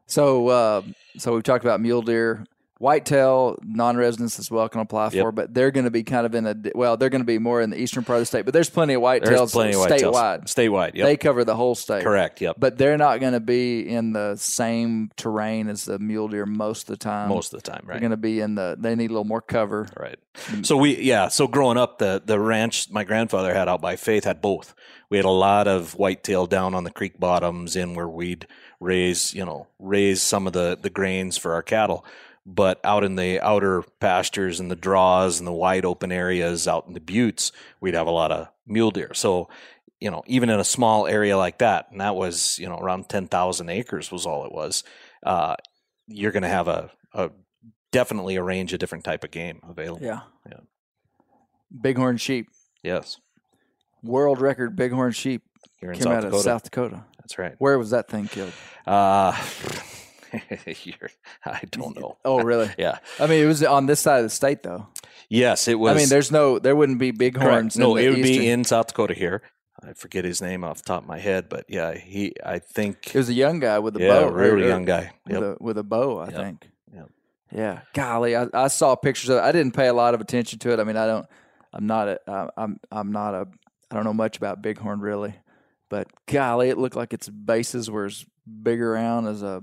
[0.10, 0.82] So, uh,
[1.18, 2.44] so we've talked about mule deer,
[2.80, 5.36] whitetail, non-residents as well can apply for, Yep.
[5.36, 7.62] but they're going to be kind of in a well, they're going to be more
[7.62, 10.00] in the eastern part of the state, but there's plenty of whitetails plenty of whitetails.
[10.14, 10.44] statewide.
[10.46, 10.96] Statewide.
[10.96, 11.06] Yep.
[11.06, 12.04] They cover the whole state.
[12.04, 12.42] Correct.
[12.42, 12.56] Yep.
[12.58, 16.84] But they're not going to be in the same terrain as the mule deer most
[16.84, 17.30] of the time.
[17.30, 17.94] Most of the time, right.
[17.96, 18.76] They're going to be in the.
[18.80, 19.88] They need a little more cover.
[19.98, 20.18] Right.
[20.64, 24.24] So we yeah, so growing up the the ranch my grandfather had out by Faith
[24.24, 24.74] had both.
[25.10, 28.48] We had a lot of whitetail down on the creek bottoms in where we'd
[28.80, 32.06] raise, you know, raise some of the the grains for our cattle.
[32.52, 36.88] But out in the outer pastures and the draws and the wide open areas out
[36.88, 39.14] in the buttes, we'd have a lot of mule deer.
[39.14, 39.50] So,
[40.00, 43.08] you know, even in a small area like that, and that was, you know, around
[43.08, 44.84] 10,000 acres was all it was,
[45.24, 45.56] uh,
[46.08, 47.30] you're going to have a, a
[47.92, 50.04] definitely a range of different type of game available.
[50.04, 50.22] Yeah.
[50.50, 50.60] Yeah.
[51.72, 52.48] Bighorn sheep,
[52.82, 53.18] Yes,
[54.02, 55.44] world record bighorn sheep
[55.80, 56.36] here in came South out Dakota.
[56.38, 57.06] of South Dakota.
[57.20, 57.54] That's right.
[57.60, 58.54] Where was that thing killed?
[58.88, 59.34] Uh,
[61.46, 62.18] I don't know.
[62.26, 62.70] Oh, really?
[62.78, 63.00] Yeah.
[63.20, 64.88] I mean, it was on this side of the state, though.
[65.30, 65.94] Yes, it was.
[65.96, 67.78] I mean, there's no, there wouldn't be bighorns.
[67.78, 69.42] No, it would eastern- be in South Dakota here.
[69.82, 72.34] I forget his name off the top of my head, but yeah, he.
[72.46, 73.08] I think.
[73.08, 74.68] It was a young guy with a yeah, bow, really right?
[74.68, 75.12] young guy.
[75.26, 76.20] with a with a bow.
[76.20, 76.34] I Yep.
[76.36, 76.70] think.
[76.94, 77.10] Yep.
[77.54, 79.38] Yeah, golly, I, I saw pictures of.
[79.38, 79.42] it.
[79.42, 80.80] I didn't pay a lot of attention to it.
[80.82, 81.26] I mean, I don't.
[81.72, 82.20] I'm not a.
[82.30, 83.48] uh, I'm I'm not a.
[83.90, 85.34] I don't know much about bighorn really,
[85.90, 88.26] but golly, it looked like its bases were as
[88.62, 89.62] big around as a.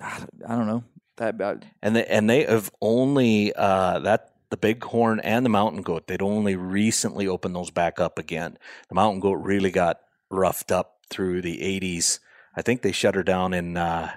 [0.00, 0.84] I don't know
[1.16, 1.64] that about.
[1.82, 6.06] and they and they have only uh, that the bighorn and the mountain goat.
[6.06, 8.58] They'd only recently opened those back up again.
[8.88, 12.18] The mountain goat really got roughed up through the '80s.
[12.56, 14.12] I think they shut her down in uh,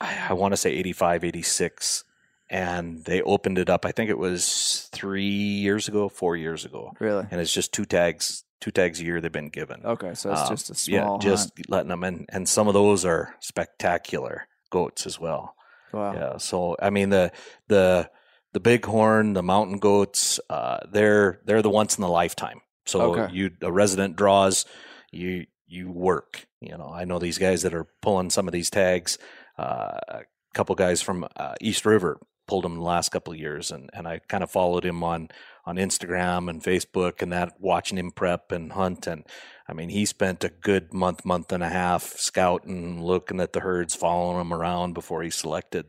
[0.00, 2.04] I, I want to say 85, 86.
[2.50, 3.84] and they opened it up.
[3.86, 7.26] I think it was three years ago, four years ago, Really?
[7.30, 9.82] and it's just two tags, two tags a year they've been given.
[9.84, 11.14] Okay, so it's Um, just a small.
[11.22, 11.70] yeah, just hunt.
[11.70, 15.54] letting them in, and some of those are spectacular goats as well.
[15.92, 16.12] wow.
[16.14, 16.36] Yeah.
[16.38, 17.30] So I mean the
[17.68, 18.10] the
[18.52, 22.60] the bighorn, the mountain goats, uh, they're they're the once in a lifetime.
[22.86, 23.32] So Okay.
[23.32, 24.66] you a resident draws,
[25.12, 26.46] you you work.
[26.60, 29.18] You know, I know these guys that are pulling some of these tags.
[29.58, 30.20] Uh, a
[30.54, 32.18] couple guys from uh, East River
[32.48, 35.28] pulled them the last couple of years, and and I kind of followed him on
[35.64, 39.24] on Instagram and Facebook and that, watching him prep and hunt, and
[39.72, 43.60] I mean he spent a good month, month and a half scouting, looking at the
[43.60, 45.86] herds, following them around before he selected,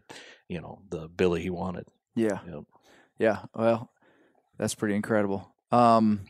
[0.47, 1.85] you know, the Billy he wanted.
[2.15, 2.39] Yeah.
[2.47, 2.63] Yep.
[3.19, 3.39] Yeah.
[3.53, 3.91] Well,
[4.57, 5.53] that's pretty incredible.
[5.69, 6.21] Um,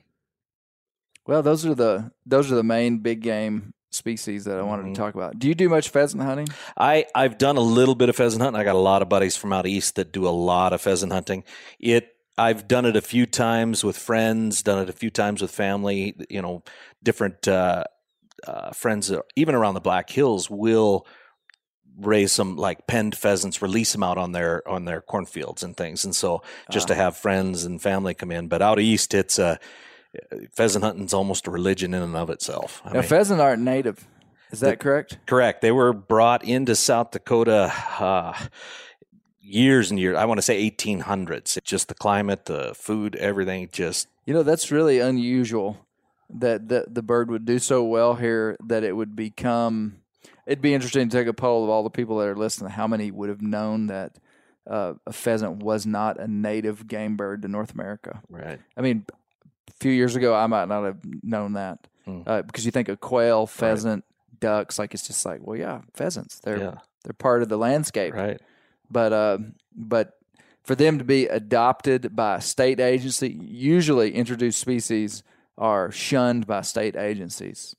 [1.28, 4.96] well, those are the those are the main big game species that I wanted Mhm.
[4.96, 5.38] to talk about.
[5.38, 6.48] Do you do much pheasant hunting?
[6.76, 8.60] I I've done a little bit of pheasant hunting.
[8.60, 11.12] I got a lot of buddies from out east that do a lot of pheasant
[11.14, 11.44] hunting.
[11.80, 15.52] It I've done it a few times with friends, done it a few times with
[15.52, 16.16] family.
[16.30, 16.64] You know,
[17.04, 17.84] different uh,
[18.48, 21.06] uh, friends, uh, even around the Black Hills, will
[22.00, 26.04] raise some like penned pheasants, release them out on their on their cornfields and things.
[26.06, 26.42] And so
[26.72, 28.48] just to have friends and family come in.
[28.48, 29.60] But out east, it's a
[30.52, 32.82] pheasant hunting's almost a religion in and of itself.
[32.86, 34.08] I now, mean- pheasant aren't native.
[34.52, 35.18] Is that correct?
[35.26, 35.62] Correct.
[35.62, 38.38] They were brought into South Dakota uh,
[39.42, 40.16] years and years.
[40.16, 41.58] I want to say 1800s.
[41.58, 43.68] It's just the climate, the food, everything.
[43.72, 45.83] Just You know, that's really unusual
[46.40, 49.98] that the, the bird would do so well here that it would become.
[50.46, 52.72] It'd be interesting to take a poll of all the people that are listening.
[52.72, 54.18] How many would have known that
[54.70, 58.22] uh, a pheasant was not a native game bird to North America?
[58.30, 58.60] right.
[58.76, 59.06] I mean,
[59.70, 62.24] a few years ago, I might not have known that Mm.
[62.28, 64.04] uh, because you think of quail, pheasant,
[64.42, 64.78] ducks.
[64.78, 66.40] Like it's just like, well, yeah, pheasants.
[66.40, 66.76] They're Yeah.
[67.06, 68.42] they're part of the landscape Right.
[68.92, 69.38] but uh,
[69.74, 70.18] but
[70.66, 75.24] for them to be adopted by a state agency, usually introduced species
[75.58, 77.76] are shunned by state agencies.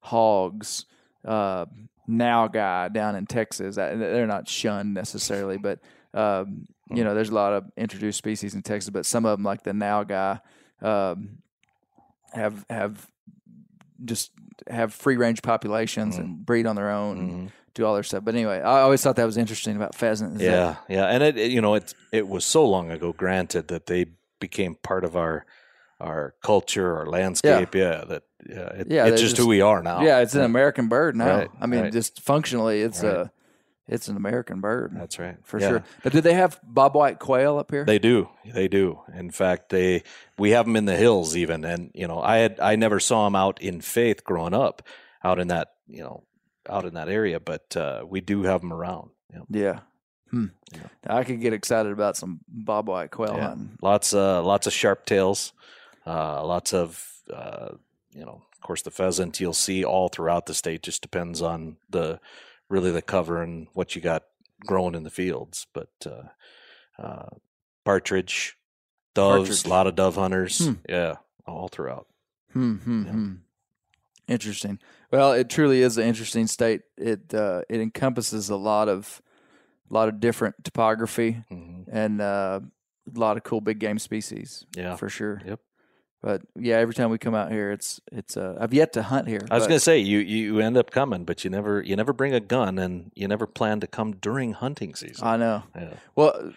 [0.00, 0.86] Hogs,
[1.24, 1.66] uh,
[2.08, 5.80] nilgai down in Texas, uh, they're not shunned necessarily, but
[6.14, 9.44] um, you know, there's a lot of introduced species in Texas, but some of them,
[9.44, 10.40] like the nilgai,
[10.80, 11.38] um,
[12.32, 13.06] have have
[14.04, 14.30] just
[14.68, 17.18] have free range populations and breed on their own.
[17.18, 20.32] And, do all their stuff, but anyway, I always thought that was interesting about pheasant.
[20.32, 20.44] is that-
[20.88, 20.96] Yeah.
[20.96, 21.04] Yeah.
[21.06, 24.06] And it, it, you know, it, it was so long ago, granted, that they
[24.40, 25.46] became part of our
[26.00, 27.74] our culture, our landscape.
[27.74, 28.04] Yeah.
[28.04, 30.02] that yeah, it, Yeah, it's just, just- who we are now.
[30.02, 31.38] Yeah, it's an American bird now.
[31.38, 31.92] Right, I mean, right.
[31.92, 33.12] just functionally, it's Right.
[33.14, 33.30] a
[33.90, 34.92] it's an American bird.
[34.94, 35.36] That's right.
[35.44, 35.68] for Yeah.
[35.68, 35.84] sure.
[36.02, 37.84] But do they have bob white quail up here?
[37.86, 38.28] They do.
[38.44, 39.00] They do.
[39.14, 40.02] In fact, they
[40.36, 43.24] we have them in the hills even, and you know, I had I never saw
[43.24, 44.82] them out in faith growing up,
[45.24, 46.24] out in that you know,
[46.68, 49.10] out in that area, but uh, we do have them around.
[49.32, 49.40] Yeah.
[49.48, 49.78] yeah.
[50.30, 50.46] Hmm.
[51.06, 53.48] I could get excited about some bob white quail Yeah.
[53.48, 53.78] hunting.
[53.80, 55.54] Lots uh lots of sharp tails,
[56.08, 57.68] uh, lots of uh,
[58.14, 60.82] you know, of course, the pheasant you'll see all throughout the state.
[60.82, 62.18] Just depends on the
[62.68, 64.24] really the cover and what you got
[64.66, 67.28] growing in the fields, but uh, uh,
[67.84, 68.56] partridge,
[69.14, 69.64] doves, Partridge.
[69.66, 70.66] a lot of dove hunters.
[70.66, 70.72] Hmm.
[70.88, 72.06] Yeah, all throughout.
[72.52, 73.12] Hmm, hmm, Yeah.
[73.12, 73.32] hmm.
[74.26, 74.78] Interesting.
[75.10, 76.82] Well, it truly is an interesting state.
[76.98, 79.22] It uh, it encompasses a lot of
[79.90, 82.60] a lot of different topography hmm and uh,
[83.16, 84.66] a lot of cool big game species.
[84.76, 84.96] Yeah.
[84.96, 85.40] for sure.
[85.46, 85.60] Yep.
[86.22, 88.36] But yeah, every time we come out here, it's it's.
[88.36, 89.40] Uh, I've yet to hunt here.
[89.50, 92.34] I was gonna say you you end up coming, but you never you never bring
[92.34, 95.26] a gun, and you never plan to come during hunting season.
[95.26, 95.62] I know.
[95.76, 95.94] yeah.
[96.16, 96.52] Well,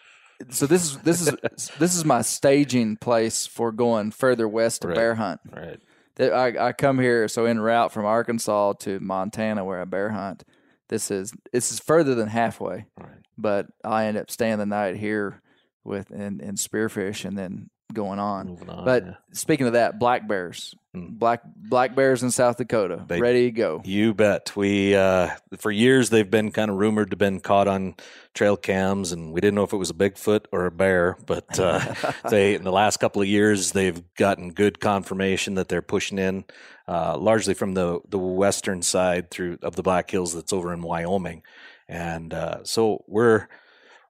[0.50, 4.88] so this is this is this is my staging place for going further west to
[4.88, 4.96] Right.
[4.96, 5.42] bear hunt.
[5.52, 5.80] Right.
[6.20, 10.44] I, I come here so en route from Arkansas to Montana where I bear hunt.
[10.90, 13.20] This is this is further than halfway, Right.
[13.38, 15.42] but I end up staying the night here
[15.84, 18.58] with and, and spearfish and then going on.
[18.68, 18.86] On.
[18.86, 19.14] But yeah.
[19.32, 21.18] speaking of that, black bears, Mm.
[21.20, 23.82] black black bears in South Dakota, They- ready to go.
[23.86, 24.58] You bet.
[24.58, 27.96] We uh, for years they've been kind of rumored to been caught on
[28.34, 31.16] trail cams, and we didn't know if it was a Bigfoot or a bear.
[31.26, 31.80] But uh,
[32.30, 36.44] they in the last couple of years they've gotten good confirmation that they're pushing in,
[36.90, 40.82] uh, largely from the the western side through of the Black Hills that's over in
[40.82, 41.42] Wyoming,
[41.88, 43.48] and uh, so we're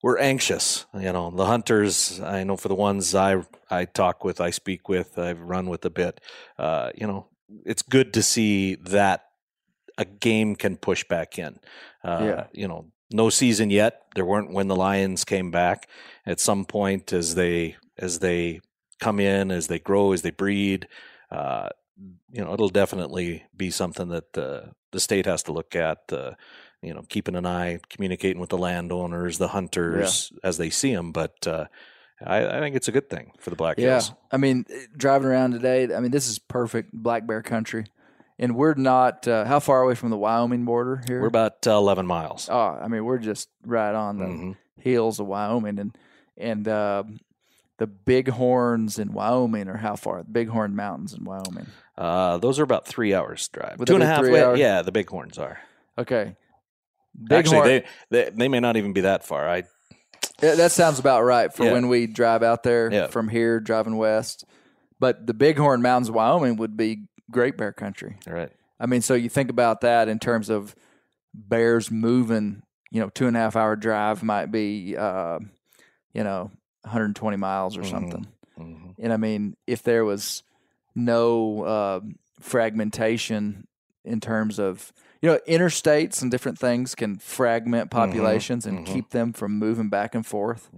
[0.01, 0.85] we're anxious.
[0.93, 2.19] You know, the hunters.
[2.19, 5.85] I know for the ones I I talk with, I speak with, I've run with
[5.85, 6.19] a bit.
[6.57, 7.27] Uh, you know,
[7.65, 9.25] it's good to see that
[9.97, 11.59] a game can push back in.
[12.03, 12.43] Uh, Yeah.
[12.53, 14.01] You know, no season yet.
[14.15, 15.87] There weren't when the Lions came back.
[16.25, 18.61] At some point, as they as they
[18.99, 20.87] come in, as they grow, as they breed,
[21.29, 21.69] uh,
[22.31, 25.99] you know, it'll definitely be something that the the state has to look at.
[26.11, 26.31] Uh,
[26.81, 31.11] you know, keeping an eye, communicating with the landowners, the hunters as they see them.
[31.11, 31.65] But uh,
[32.25, 34.13] I, I think it's a good thing for the Black Yeah, Hills.
[34.31, 37.85] I mean, eh, driving around today, I mean, this is perfect black bear country,
[38.39, 41.21] and we're not uh, how far away from the Wyoming border here.
[41.21, 42.49] We're about uh, 11 miles.
[42.51, 44.57] oh, I mean, we're just right on the Mhm.
[44.79, 45.95] hills of Wyoming, and
[46.37, 47.03] and uh,
[47.77, 50.23] the Bighorns in Wyoming are how far?
[50.23, 51.67] The Bighorn Mountains in Wyoming.
[51.97, 53.77] Uh, those are about three hours drive.
[53.79, 54.21] Would Two and a half.
[54.21, 54.59] three wa- hours?
[54.59, 55.59] Yeah, the bighorns are.
[55.97, 56.35] Okay,
[57.29, 57.67] Actually, Bighorn.
[58.09, 59.47] they, they they may not even be that far.
[59.47, 59.63] I
[60.41, 61.73] Yeah, that sounds about right for Yeah.
[61.73, 63.07] when we drive out there Yeah.
[63.07, 64.45] from here, driving west.
[64.99, 68.17] But the Bighorn Mountains of Wyoming would be great bear country.
[68.27, 68.51] All right.
[68.79, 70.75] I mean, so you think about that in terms of
[71.33, 72.63] bears moving.
[72.91, 75.39] You know, two and a half hour drive might be, uh,
[76.13, 76.51] you know,
[76.83, 78.27] 120 miles or something.
[78.59, 78.95] Mhm.
[78.99, 80.43] And I mean, if there was
[80.95, 81.99] no uh,
[82.39, 83.67] fragmentation
[84.03, 84.91] in terms of,
[85.21, 90.15] you know, interstates and different things can fragment populations and keep them from moving back
[90.15, 90.69] and forth.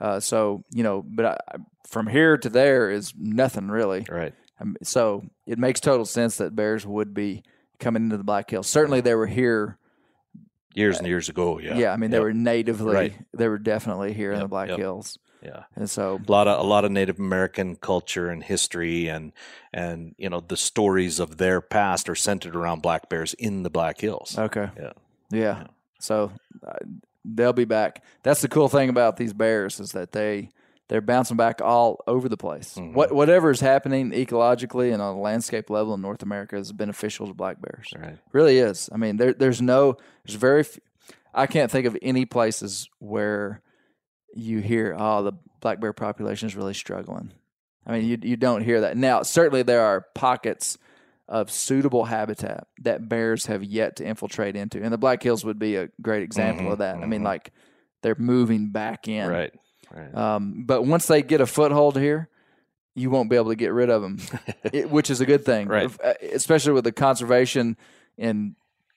[0.00, 1.38] Uh, so, you know, but I,
[1.86, 4.04] from here to there is nothing really.
[4.08, 4.34] Right.
[4.60, 7.42] Um, so it makes total sense that bears would be
[7.78, 8.66] coming into the Black Hills.
[8.66, 9.78] Certainly, they were here.
[10.74, 11.60] Years and years ago.
[11.60, 11.76] Yeah.
[11.76, 13.14] Yeah, I mean, they were natively, Right.
[13.32, 14.78] they were definitely here in the Black yep.
[14.78, 15.64] Hills, Yeah.
[15.76, 19.32] and so a lot of a lot of Native American culture and history and
[19.72, 23.70] and you know the stories of their past are centered around black bears in the
[23.70, 24.38] Black Hills.
[24.38, 24.92] okay, Yeah.
[25.30, 25.64] yeah.
[26.00, 26.32] So
[26.66, 26.76] uh,
[27.24, 28.02] they'll be back.
[28.22, 30.50] That's the cool thing about these bears is that they
[30.88, 32.74] they're bouncing back all over the place.
[32.74, 32.92] Mm-hmm.
[32.94, 37.26] What whatever is happening ecologically and on a landscape level in North America is beneficial
[37.26, 37.88] to black bears.
[37.98, 38.18] Right.
[38.32, 38.90] really is.
[38.92, 40.64] I mean, there, there's no, there's very,
[41.32, 43.62] I can't think of any places where
[44.34, 47.32] you hear, oh, the black bear population is really struggling.
[47.86, 49.22] I mean, you you don't hear that now.
[49.22, 50.78] Certainly, there are pockets
[51.28, 55.58] of suitable habitat that bears have yet to infiltrate into, and the Black Hills would
[55.58, 56.96] be a great example of that.
[56.96, 57.52] I mean, like
[58.02, 59.52] they're moving back in, Right.
[59.90, 60.14] Right.
[60.14, 62.28] um, but once they get a foothold here,
[62.94, 64.18] you won't be able to get rid of them,
[64.64, 65.90] it, which is a good thing, Right.
[66.02, 67.76] Uh, Especially with the conservation
[68.18, 68.54] and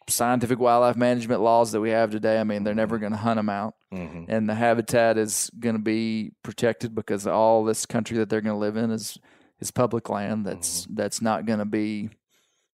[0.10, 2.40] scientific wildlife management laws that we have today.
[2.40, 4.26] I mean, they're never going to hunt them out, Mhm.
[4.30, 8.56] and the habitat is going to be protected because all this country that they're going
[8.56, 9.18] to live in is
[9.60, 10.46] is public land.
[10.46, 12.10] That's that's not going to be,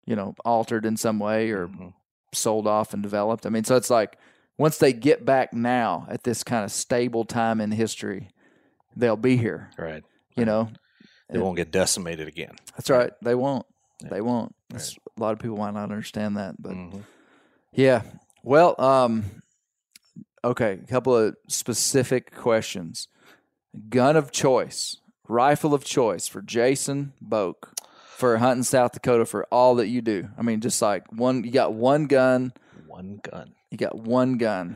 [0.06, 1.70] you know, altered in some way or
[2.34, 3.46] sold off and developed.
[3.46, 4.18] I mean, so it's like
[4.58, 8.30] once they get back now at this kind of stable time in history,
[8.96, 9.70] they'll be here.
[9.78, 10.04] Right.
[10.36, 10.70] You know,
[11.30, 12.56] They won't get decimated again.
[12.76, 13.12] that's right.
[13.22, 13.66] They won't.
[14.10, 14.56] They won't.
[14.70, 17.04] That's, A lot of people might not understand that, but Mhm.
[17.74, 18.02] Yeah.
[18.44, 19.44] Well, um,
[20.44, 20.80] okay.
[20.84, 23.08] A couple of specific questions.
[23.90, 24.98] Gun of choice,
[25.28, 27.70] rifle of choice for Jason Boak
[28.18, 30.28] for hunting South Dakota for all that you do.
[30.38, 32.54] I mean, just like one, you got one gun.
[32.86, 33.54] One gun.
[33.72, 34.76] You got one gun.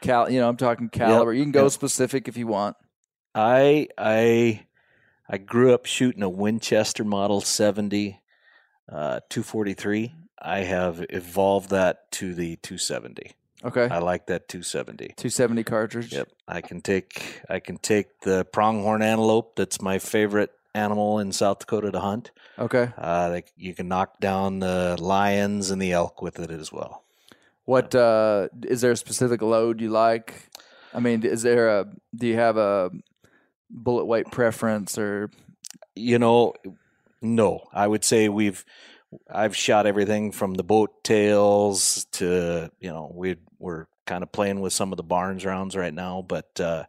[0.00, 1.32] Cal, you know, I'm talking caliber.
[1.32, 1.72] You can go yep.
[1.72, 2.76] specific if you want.
[3.34, 4.66] I I
[5.28, 8.20] I grew up shooting a Winchester Model 70
[8.90, 10.14] uh 243.
[10.40, 13.32] I have evolved that to the 270.
[13.62, 13.88] Okay.
[13.90, 15.08] I like that 270.
[15.16, 16.12] 270 cartridge.
[16.12, 16.28] Yep.
[16.48, 19.54] I can take I can take the pronghorn antelope.
[19.56, 22.30] That's my favorite animal in South Dakota to hunt.
[22.58, 22.90] Okay.
[22.96, 27.04] Uh, like you can knock down the lions and the elk with it as well.
[27.66, 30.48] What uh is there a specific load you like?
[30.94, 32.90] I mean, is there a do you have a
[33.68, 35.30] bullet weight preference or
[35.94, 36.54] You know,
[37.20, 37.68] no.
[37.74, 38.64] I would say we've
[39.30, 44.60] I've shot everything from the boat tails to you know we we're kind of playing
[44.60, 46.84] with some of the Barnes rounds right now, but uh,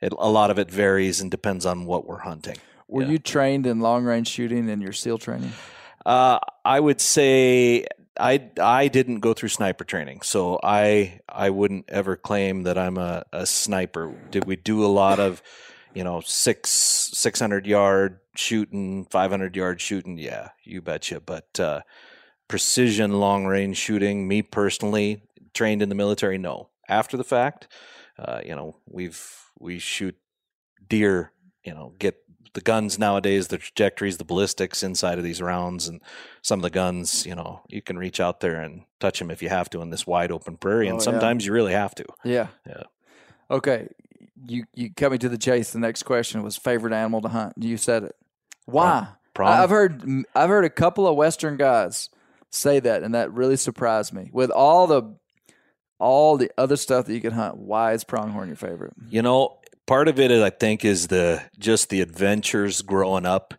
[0.00, 2.56] it, a lot of it varies and depends on what we're hunting.
[2.88, 3.08] were Yeah.
[3.10, 5.52] you trained in long range shooting in your SEAL training?
[6.04, 7.86] Uh, I would say
[8.18, 12.98] I I didn't go through sniper training, so I I wouldn't ever claim that I'm
[12.98, 14.14] a, a sniper.
[14.30, 15.42] Did we do a lot of,
[15.94, 20.18] you know, six six hundred yard shooting, five hundred yard shooting?
[20.18, 21.20] Yeah, you betcha.
[21.20, 21.82] But uh,
[22.48, 25.22] precision long range shooting, me personally,
[25.54, 26.70] trained in the military, no.
[26.88, 27.68] After the fact,
[28.18, 29.22] uh, you know, we've
[29.58, 30.16] we shoot
[30.88, 31.32] deer,
[31.64, 32.16] you know, get
[32.54, 36.00] the guns nowadays, the trajectories, the ballistics inside of these rounds, and
[36.42, 39.42] some of the guns, you know, you can reach out there and touch them if
[39.42, 41.04] you have to in this wide open prairie, Oh, and yeah.
[41.04, 42.04] sometimes you really have to.
[42.24, 42.48] Yeah.
[42.66, 42.84] Yeah.
[43.50, 43.88] Okay.
[44.46, 45.72] You you cut me to the chase.
[45.72, 47.54] The next question was favorite animal to hunt.
[47.58, 48.16] You said it.
[48.66, 49.08] Why?
[49.34, 49.48] Prong?
[49.52, 50.02] I- I've heard
[50.34, 52.10] I've heard a couple of Western guys
[52.50, 54.30] say that, and that really surprised me.
[54.32, 55.14] With all the
[55.98, 58.92] all the other stuff that you can hunt, why is pronghorn your favorite?
[59.08, 63.54] You know, part of it, is, I think, is the just the adventures growing up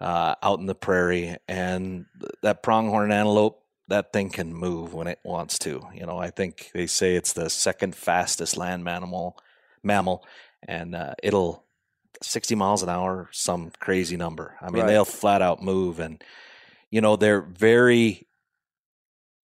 [0.00, 2.06] uh, out in the prairie, and
[2.42, 3.56] that pronghorn antelope.
[3.88, 5.82] That thing can move when it wants to.
[5.92, 9.36] You know, I think they say it's the second fastest land mammal,
[9.82, 10.24] mammal,
[10.66, 11.64] and uh, it'll
[12.22, 14.56] sixty miles an hour, some crazy number.
[14.60, 14.88] I mean, Right.
[14.88, 16.22] they'll flat out move, and
[16.90, 18.26] you know they're very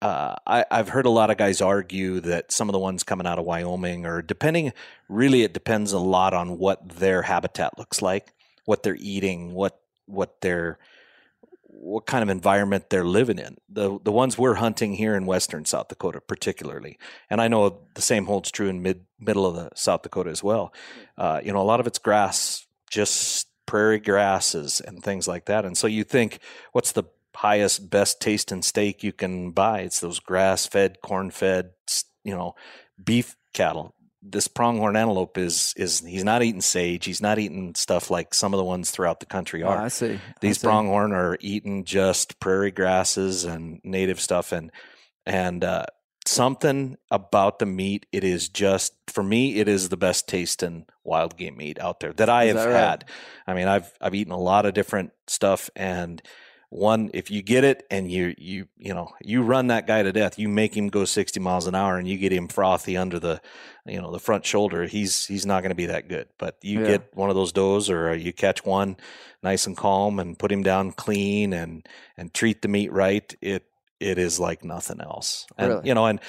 [0.02, 3.26] uh, I, I've heard a lot of guys argue that some of the ones coming
[3.26, 4.72] out of Wyoming, or depending,
[5.08, 8.32] really, it depends a lot on what their habitat looks like,
[8.64, 10.78] what they're eating, what what they're
[11.82, 13.56] what kind of environment they're living in.
[13.68, 16.96] The the ones we're hunting here in western South Dakota, particularly,
[17.28, 20.44] and I know the same holds true in mid middle of the South Dakota as
[20.44, 20.72] well.
[21.18, 25.64] Uh, you know, a lot of it's grass, just prairie grasses and things like that.
[25.64, 26.38] And so you think,
[26.70, 27.04] what's the
[27.34, 29.80] highest, best tasting steak you can buy?
[29.80, 31.70] It's those grass fed, corn fed,
[32.22, 32.54] you know,
[33.02, 37.04] beef cattle this pronghorn antelope is is he's not eating sage.
[37.04, 39.80] He's not eating stuff like some of the ones throughout the country are.
[39.80, 40.20] Oh, I see.
[40.40, 40.66] These I see.
[40.66, 44.70] pronghorn are eating just prairie grasses and native stuff, and
[45.26, 45.86] and uh,
[46.24, 48.06] something about the meat.
[48.12, 49.56] It is just for me.
[49.58, 52.72] It is the best tasting wild game meat out there that I Is have that
[52.72, 52.80] right?
[52.90, 53.04] had.
[53.46, 56.22] I mean, I've I've eaten a lot of different stuff, and
[56.72, 60.10] one if you get it and you you you know you run that guy to
[60.10, 63.18] death you make him go 60 miles an hour and you get him frothy under
[63.18, 63.42] the
[63.84, 66.80] you know the front shoulder he's he's not going to be that good but you
[66.80, 66.86] Yeah.
[66.86, 68.96] get one of those does or uh, you catch one
[69.42, 73.66] nice and calm and put him down clean and and treat the meat right it
[74.00, 75.88] it is like nothing else and Really?
[75.88, 76.20] you know and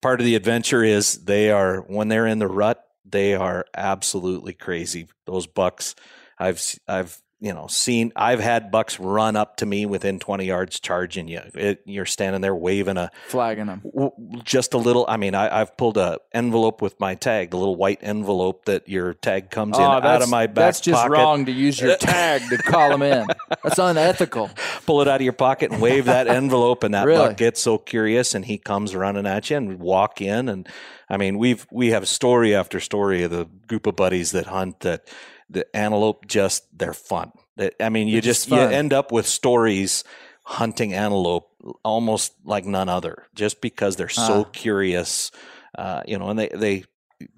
[0.00, 4.52] part of the adventure is they are when they're in the rut they are absolutely
[4.52, 5.96] crazy those bucks
[6.38, 10.78] i've i've you know seen i've had bucks run up to me within 20 yards
[10.78, 13.82] charging you it, you're standing there waving a Flagging them.
[13.84, 14.12] w-
[14.44, 17.74] just a little i mean I, i've pulled a envelope with my tag the little
[17.76, 21.12] white envelope that your tag comes in Oh, out of my back that's just pocket
[21.12, 23.26] wrong to use your tag to call them in.
[23.62, 24.50] That's unethical.
[24.86, 27.28] pull it out of your pocket and wave that envelope and that Really?
[27.28, 30.68] buck gets so curious and he comes running at you and we walk in and
[31.10, 34.80] I mean we've we have story after story of the group of buddies that hunt
[34.80, 35.08] that
[35.50, 37.32] the antelope just they're fun.
[37.80, 40.02] I mean you just just, you end up with stories
[40.44, 41.50] hunting antelope
[41.84, 44.50] almost like none other just because they're so Ah.
[44.52, 45.30] curious
[45.78, 46.84] uh, you know and they they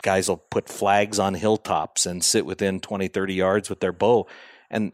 [0.02, 4.26] guys will put flags on hilltops and sit within 20 30 yards with their bow
[4.70, 4.92] and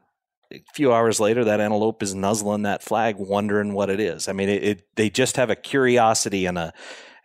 [0.53, 4.33] a few hours later that antelope is nuzzling that flag wondering what it is i
[4.33, 6.75] mean it, it they just have a curiosity and a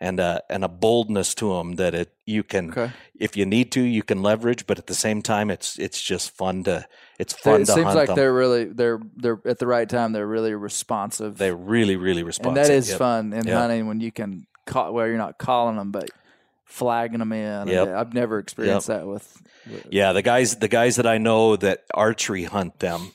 [0.00, 2.90] and a and a boldness to them that it you can Okay.
[3.18, 6.30] if you need to you can leverage but at the same time it's it's just
[6.36, 6.86] fun to
[7.18, 9.88] it's fun it to seems hunt like them they're really they're they're at the right
[9.88, 10.12] time.
[10.12, 11.36] They're really responsive.
[11.38, 12.98] they're really really responsive and that is Yep.
[12.98, 13.56] fun in Yep.
[13.58, 16.10] hunting when you can call well you're not calling them but
[16.64, 17.88] flagging them in Yep.
[17.96, 19.26] i've never experienced that with,
[19.66, 23.10] with Yeah, the guys the guys that I know that archery hunt them,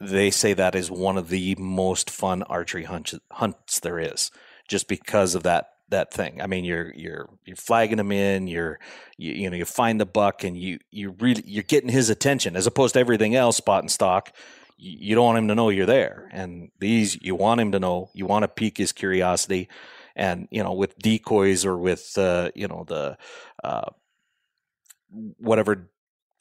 [0.00, 4.30] they say that is one of the most fun archery hunts hunts there is,
[4.68, 6.40] just because of that that thing.
[6.40, 8.78] I mean, you're you're you're flagging them in, you're
[9.16, 12.56] you, you know you find the buck and you you really you're getting his attention
[12.56, 14.32] as opposed to everything else spot and stalk.
[14.76, 17.80] You, you don't want him to know you're there, and these you want him to
[17.80, 18.10] know.
[18.14, 19.68] You want to pique his curiosity,
[20.16, 23.18] and you know with decoys or with uh, you know the
[23.62, 23.90] uh,
[25.38, 25.90] whatever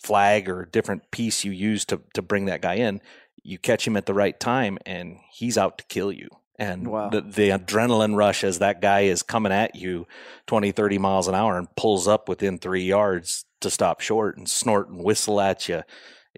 [0.01, 3.01] flag or different piece you use to to bring that guy in,
[3.43, 6.29] you catch him at the right time and he's out to kill you.
[6.59, 7.09] And Wow.
[7.09, 10.05] the, the adrenaline rush as that guy is coming at you
[10.47, 14.49] 20, 30 miles an hour and pulls up within three yards to stop short and
[14.49, 15.83] snort and whistle at you.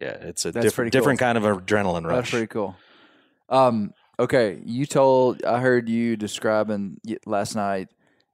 [0.01, 0.99] Yeah, it's a That's different cool.
[1.01, 2.15] different kind of adrenaline rush.
[2.17, 2.75] that's pretty cool
[3.49, 7.89] um okay you told i heard you describing last night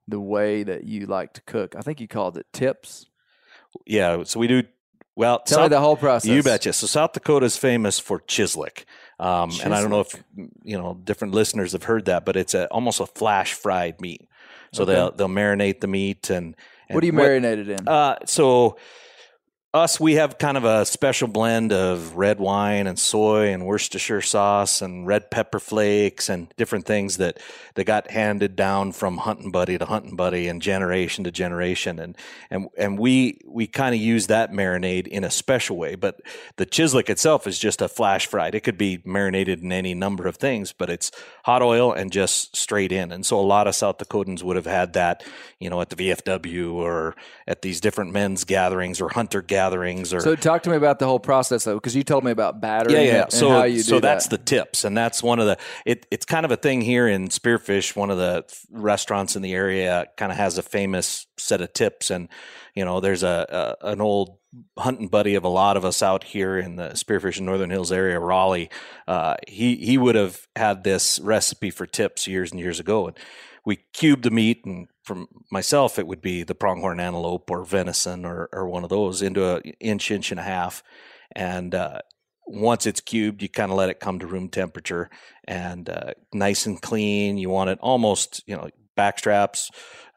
[0.07, 3.07] the way that you like to cook i think you called it tips
[3.85, 4.63] Yeah, so we do
[5.15, 5.39] well.
[5.39, 6.73] tell me the whole process You betcha.
[6.73, 8.83] So South Dakota is famous for chislic,
[9.19, 10.15] um, and I don't know if
[10.63, 14.27] you know different listeners have heard that, but it's a almost a flash fried meat.
[14.73, 14.93] So Okay.
[14.93, 16.55] they'll they'll marinate the meat and,
[16.89, 18.77] and what do you marinate it in Uh, so
[19.77, 24.21] us, we have kind of a special blend of red wine and soy and Worcestershire
[24.21, 27.39] sauce and red pepper flakes and different things that
[27.75, 32.17] that got handed down from hunting buddy to hunting buddy and generation to generation and
[32.49, 35.95] and and we we kind of use that marinade in a special way.
[35.95, 36.21] But
[36.55, 38.55] the chislic itself is just a flash fried.
[38.55, 41.11] It could be marinated in any number of things, but it's
[41.43, 43.11] hot oil and just straight in.
[43.11, 45.23] And so a lot of South Dakotans would have had that,
[45.59, 47.15] you know, at the VFW or
[47.47, 49.66] at these different men's gatherings or hunter gatherings
[50.13, 52.61] or so talk to me about the whole process though because you told me about
[52.61, 53.23] battering yeah, yeah.
[53.23, 54.39] and So, how you do so that's that.
[54.39, 55.57] the tips, and that's one of the.
[55.85, 57.95] It, it's kind of a thing here in Spearfish.
[57.95, 62.11] One of the restaurants in the area kind of has a famous set of tips,
[62.11, 62.29] and
[62.75, 64.37] you know, there's a, a an old
[64.77, 67.91] hunting buddy of a lot of us out here in the Spearfish and Northern Hills
[67.91, 68.69] area, Raleigh.
[69.07, 73.17] Uh, he he would have had this recipe for tips years and years ago, and
[73.67, 78.23] we cube the meat and from myself it would be the pronghorn antelope or venison
[78.23, 80.81] or, or one of those into an inch inch and a half.
[81.33, 81.99] And uh,
[82.45, 85.09] once it's cubed you kind of let it come to room temperature
[85.45, 87.37] and uh, nice and clean.
[87.37, 89.69] You want it almost you know back straps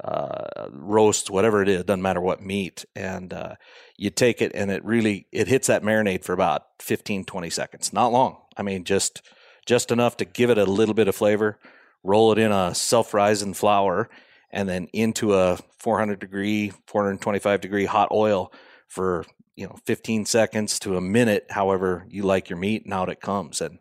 [0.05, 2.85] uh, roast whatever it is doesn't matter what meat.
[2.95, 3.57] And uh,
[3.97, 7.93] you take it and it really it hits that marinade for about 15 20 seconds.
[7.93, 8.43] Not long.
[8.57, 9.23] I mean just
[9.67, 11.59] just enough to give it a little bit of flavor.
[12.03, 14.09] Roll it in a self-rising flour,
[14.51, 18.53] and then into a 400 degree, 425 degree hot oil
[18.89, 19.25] for
[19.57, 23.21] you know 15 seconds to a minute, however you like your meat, and out it
[23.21, 23.61] comes.
[23.61, 23.79] And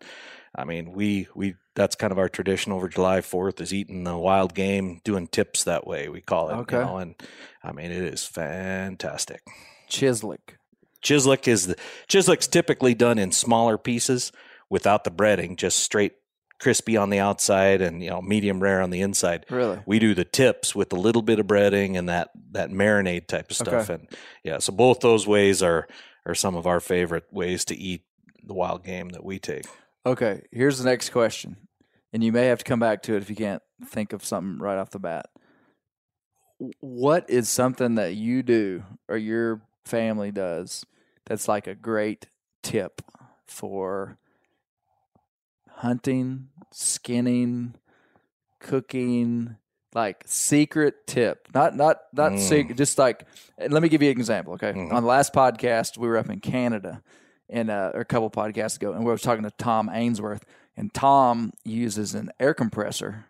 [0.55, 4.17] I mean, we we that's kind of our tradition over July 4th is eating the
[4.17, 6.09] wild game, doing tips that way.
[6.09, 6.53] We call it.
[6.53, 6.77] Okay.
[6.77, 7.15] You know, and
[7.63, 9.41] I mean, it is fantastic.
[9.89, 10.55] Chislic.
[11.01, 11.75] Chislic is the
[12.09, 14.33] Chislic's typically done in smaller pieces
[14.69, 16.13] without the breading, just straight
[16.59, 19.45] crispy on the outside and you know medium rare on the inside.
[19.49, 19.79] Really?
[19.85, 23.49] We do the tips with a little bit of breading and that that marinade type
[23.49, 23.89] of stuff.
[23.89, 23.93] Okay.
[23.95, 24.07] And
[24.43, 25.87] yeah, so both those ways are
[26.25, 28.03] are some of our favorite ways to eat
[28.43, 29.65] the wild game that we take.
[30.05, 31.57] Okay, here's the next question.
[32.11, 34.59] And you may have to come back to it if you can't think of something
[34.59, 35.27] right off the bat.
[36.79, 40.85] What is something that you do or your family does
[41.25, 42.27] that's like a great
[42.63, 43.01] tip
[43.45, 44.17] for
[45.79, 47.73] hunting, skinning,
[48.59, 49.55] cooking,
[49.93, 51.47] like secret tip.
[51.53, 52.39] Not not not Mm.
[52.39, 53.25] secret, just like
[53.57, 54.73] let me give you an example, okay?
[54.73, 54.91] Mhm.
[54.93, 57.01] On the last podcast, we were up in Canada
[57.49, 60.45] and uh, or a couple podcasts ago, and we were talking to Tom Ainsworth,
[60.77, 63.25] and Tom uses an air compressor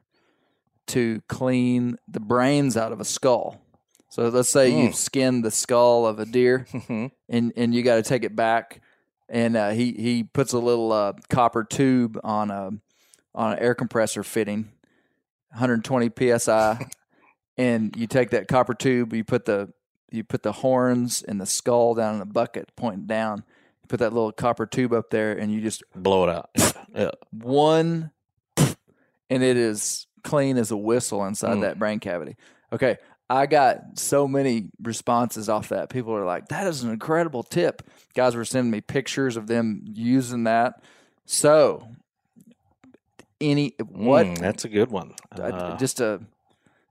[0.88, 3.62] to clean the brains out of a skull.
[4.10, 4.96] So let's say you Mm.
[4.96, 7.12] skinned the skull of a deer, Mhm.
[7.30, 8.82] and and you got to take it back,
[9.30, 12.72] and uh, he he puts a little uh, copper tube on a
[13.36, 14.70] on an air compressor fitting,
[15.52, 16.88] 120 psi,
[17.58, 19.72] and you take that copper tube, you put the
[20.12, 23.44] you put the horns and the skull down in a bucket pointing down.
[23.84, 26.50] You put that little copper tube up there, and you just Blow it out.
[26.58, 26.72] Yeah.
[26.96, 27.12] yeah.
[27.32, 28.12] one,
[28.58, 31.62] and it is clean as a whistle inside Mm.
[31.62, 32.36] that brain cavity.
[32.74, 32.98] Okay,
[33.30, 35.90] I got so many responses off that.
[35.90, 37.84] People are like, "That is an incredible tip."
[38.16, 40.82] Guys were sending me pictures of them using that.
[41.26, 41.88] So,
[43.40, 44.26] any what?
[44.26, 45.14] Mm, that's a good one.
[45.32, 46.22] Uh, just a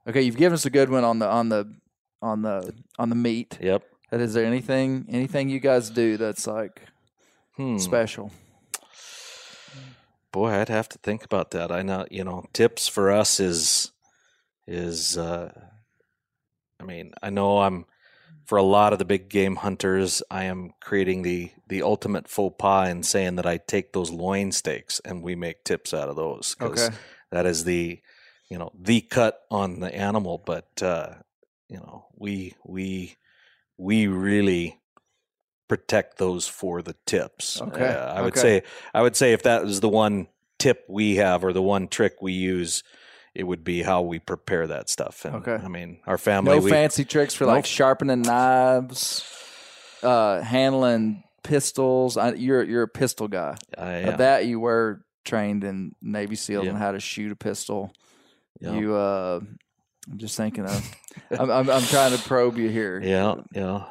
[0.07, 0.21] okay.
[0.21, 1.73] You've given us a good one on the on the
[2.21, 3.57] on the on the meat.
[3.61, 3.83] yep.
[4.11, 6.81] That is there anything anything you guys do that's like
[7.57, 7.77] Hmm.
[7.77, 8.31] special?
[10.31, 11.71] Boy, I'd have to think about that.
[11.71, 13.91] I know, you know, tips for us is
[14.67, 15.51] is uh
[16.79, 17.85] I mean, I know I'm
[18.45, 22.55] for a lot of the big game hunters, I am creating the the ultimate faux
[22.57, 26.15] pas and saying that I take those loin steaks and we make tips out of
[26.15, 26.89] those Okay.
[27.31, 27.99] that is the
[28.49, 31.15] you know the cut on the animal, but uh
[31.67, 33.15] you know, we we
[33.77, 34.79] we really
[35.67, 37.61] protect those for the tips.
[37.61, 38.63] Okay, Uh, I would say
[38.93, 40.27] I would say if that was the one
[40.57, 42.83] tip we have or the one trick we use,
[43.35, 45.23] it would be how we prepare that stuff.
[45.25, 45.59] And, Okay.
[45.63, 46.55] I mean, our family.
[46.57, 47.55] No we, fancy tricks for Nope.
[47.55, 49.23] like sharpening knives,
[50.03, 52.17] uh, handling pistols.
[52.17, 53.55] I, you're you're a pistol guy.
[53.77, 56.71] I, Uh, that you were trained in Navy SEALs Yeah.
[56.71, 57.91] on how to shoot a pistol.
[58.59, 59.39] yeah, You, uh,
[60.11, 60.91] I'm just thinking of.
[61.31, 62.99] I'm, I'm I'm trying to probe you here.
[63.03, 63.85] yeah, yeah.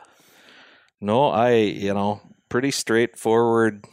[1.01, 3.84] No, I you know pretty straightforward.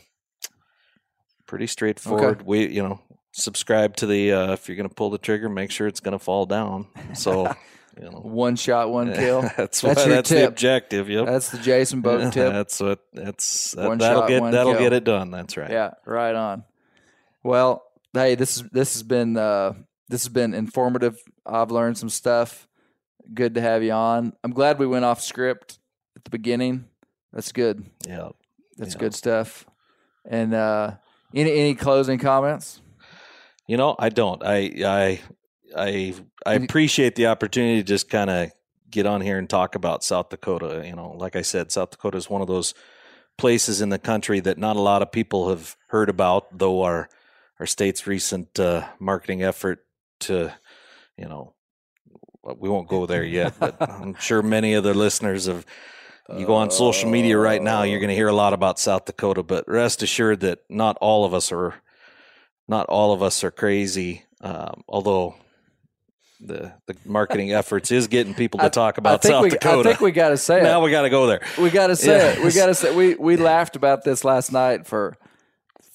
[1.46, 2.41] Pretty straightforward.
[2.41, 3.00] We you know
[3.36, 6.14] subscribe to the uh, if you're going to pull the trigger, make sure it's going
[6.18, 6.88] to fall down.
[7.14, 7.54] So
[7.98, 8.20] you know.
[8.22, 9.42] One shot, one kill.
[9.58, 11.10] that's That's your that's the objective.
[11.10, 11.26] Yep.
[11.26, 12.52] That's the Jason Boat tip.
[12.54, 13.00] That's what.
[13.14, 14.82] That's that, One that'll shot, get that'll kill.
[14.82, 15.32] get it done.
[15.32, 15.70] That's right.
[15.70, 16.64] Yeah, right on.
[17.44, 17.84] Well,
[18.14, 19.74] hey, this is this has been uh,
[20.10, 21.18] this has been informative.
[21.46, 22.68] I've learned some stuff.
[23.34, 24.34] Good to have you on.
[24.44, 25.80] I'm glad we went off script
[26.16, 26.86] at the beginning.
[27.34, 27.86] That's good.
[28.08, 28.30] Yeah.
[28.78, 29.00] That's Yeah.
[29.00, 29.66] good stuff.
[30.28, 30.96] And uh,
[31.34, 32.82] any any closing comments?
[33.68, 34.43] You know, I don't.
[34.43, 35.20] I I
[35.76, 38.51] I I appreciate the opportunity to just kind of
[38.89, 40.84] get on here and talk about South Dakota.
[40.86, 42.74] You know, like I said, South Dakota is one of those
[43.38, 47.09] places in the country that not a lot of people have heard about, though our
[47.59, 49.86] our state's recent uh, marketing effort
[50.20, 50.53] to,
[51.18, 51.53] you know,
[52.57, 55.65] we won't go there yet, but I'm sure many of the listeners have.
[56.35, 59.06] You go on social media right now, you're going to hear a lot about South
[59.06, 61.76] Dakota, but rest assured that not all of us are
[62.68, 64.24] not all of us are crazy.
[64.42, 65.36] Um, although
[66.40, 69.90] the the marketing efforts is getting people to talk about South we, Dakota.
[69.90, 70.86] I think we got to say now it.
[70.86, 71.42] we got to go there.
[71.60, 72.40] We got to say Yeah.
[72.40, 72.46] it.
[72.46, 75.18] We got to say we we laughed about this last night for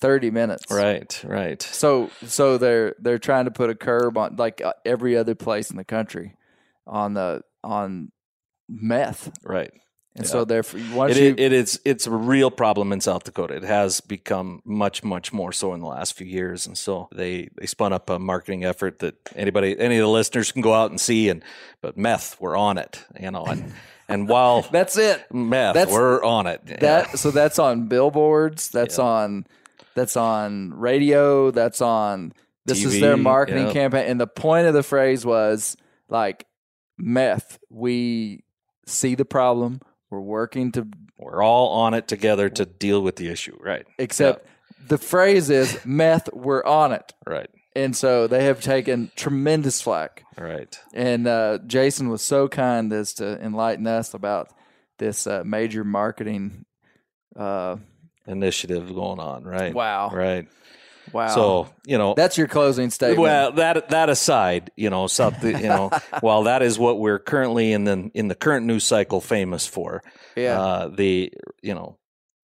[0.01, 0.65] 30 minutes.
[0.73, 1.61] Right, right.
[1.63, 5.71] So so they're they're trying to put a curb on like uh, every other place
[5.71, 6.35] in the country
[6.87, 8.11] on the on
[8.69, 9.71] meth, Right.
[10.17, 10.31] And Yeah.
[10.31, 13.55] so they're It, you it is it's a real problem in South Dakota.
[13.55, 17.49] It has become much much more so in the last few years, and so they
[17.57, 20.91] they spun up a marketing effort that anybody any of the listeners can go out
[20.91, 21.29] and see.
[21.29, 21.43] And
[21.81, 23.45] but meth, we're on it, you know.
[23.45, 23.73] And
[24.09, 25.25] and while that's it.
[25.33, 26.63] meth, that's- we're on it.
[26.67, 26.77] Yeah.
[26.81, 28.69] That so that's on billboards.
[28.69, 29.47] That's on
[29.95, 32.33] that's on radio, that's on
[32.67, 33.73] this is their marketing yeah.
[33.73, 34.07] campaign.
[34.07, 35.77] And the point of the phrase was
[36.09, 36.47] like
[36.99, 38.45] meth, we
[38.87, 39.81] see the problem,
[40.11, 40.87] we're working to
[41.19, 43.57] We're all on it together to deal with the issue.
[43.61, 43.87] Right.
[43.99, 44.47] except
[44.87, 47.13] the phrase is meth, we're on it.
[47.27, 47.49] Right.
[47.77, 50.25] And so they have taken tremendous flack.
[50.37, 50.77] Right.
[50.93, 54.53] And uh, Jason was so kind as to enlighten us about
[54.99, 56.65] this uh, major marketing.
[57.37, 57.77] Uh,
[58.27, 59.45] Initiative going on.
[59.45, 59.75] Right.
[59.75, 60.11] wow!
[60.13, 60.47] Right.
[61.13, 61.29] Wow!
[61.29, 63.21] So you know that's your closing statement.
[63.21, 67.73] Well, that that aside, you know, South, you know, while that is what we're currently
[67.73, 70.03] in the in the current news cycle famous for,
[70.37, 71.33] yeah, uh, the
[71.63, 71.99] you know,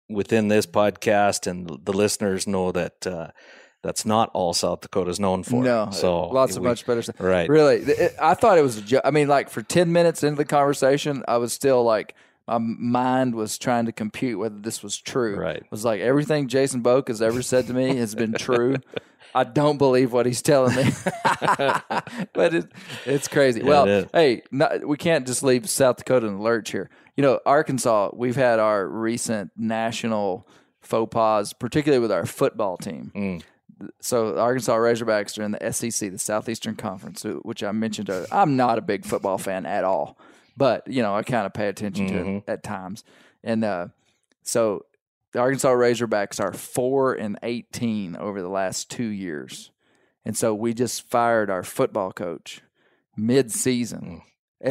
[0.08, 3.28] within this podcast and the listeners know that uh,
[3.82, 5.62] that's not all South Dakota is known for.
[5.62, 7.16] no, so lots of we- much better stuff.
[7.20, 7.48] Right.
[7.48, 8.78] Really, it, I thought it was.
[8.78, 12.14] A jo- I mean, like for ten minutes into the conversation, I was still like,
[12.46, 15.36] my mind was trying to compute whether this was true.
[15.36, 15.56] Right.
[15.56, 18.76] It was like everything Jason Boak has ever said to me has been true.
[19.34, 20.84] I don't believe what he's telling me,
[22.32, 22.72] but it,
[23.04, 23.60] it's crazy.
[23.60, 26.88] Yeah, well, it hey, not, we can't just leave South Dakota in the lurch here.
[27.16, 30.48] You know, Arkansas, we've had our recent national
[30.80, 33.12] faux pas, particularly with our football team.
[33.14, 33.42] Mm.
[34.00, 38.08] So Arkansas Razorbacks are in the SEC, the Southeastern Conference, which I mentioned.
[38.08, 38.26] earlier.
[38.32, 40.16] I'm not a big football fan at all,
[40.56, 42.36] but you know I kind of pay attention to Mm-hmm.
[42.38, 43.04] it at times.
[43.44, 43.88] And uh,
[44.42, 44.86] so
[45.32, 49.70] the Arkansas Razorbacks are four and eighteen over the last two years,
[50.24, 52.62] and so we just fired our football coach
[53.16, 54.22] mid-season.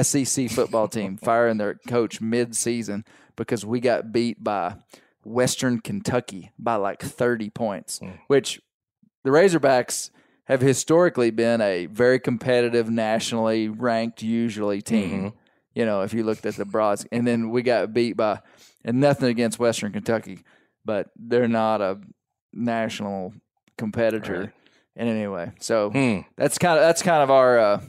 [0.02, 3.06] SEC football team firing their coach mid-season
[3.36, 4.76] because we got beat by
[5.24, 8.62] Western Kentucky by like 30 points, which
[9.24, 10.10] the Razorbacks
[10.46, 15.34] have historically been a very competitive, nationally ranked, usually team.
[15.76, 18.40] You know, if you looked at the broads, and then we got beat by,
[18.84, 20.40] and nothing against Western Kentucky,
[20.84, 22.00] but they're not a
[22.54, 23.34] national
[23.78, 24.50] competitor Right.
[24.96, 25.52] in any way.
[25.60, 26.20] So Hmm.
[26.38, 27.82] that's kind of that's kind of our uh,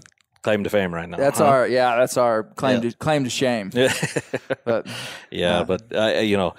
[0.42, 1.16] claim to fame right now.
[1.16, 1.44] that's huh?
[1.46, 2.90] our yeah that's our claim Yeah.
[2.90, 3.70] to claim to shame.
[4.64, 4.88] But
[5.30, 6.54] yeah, but uh, you know,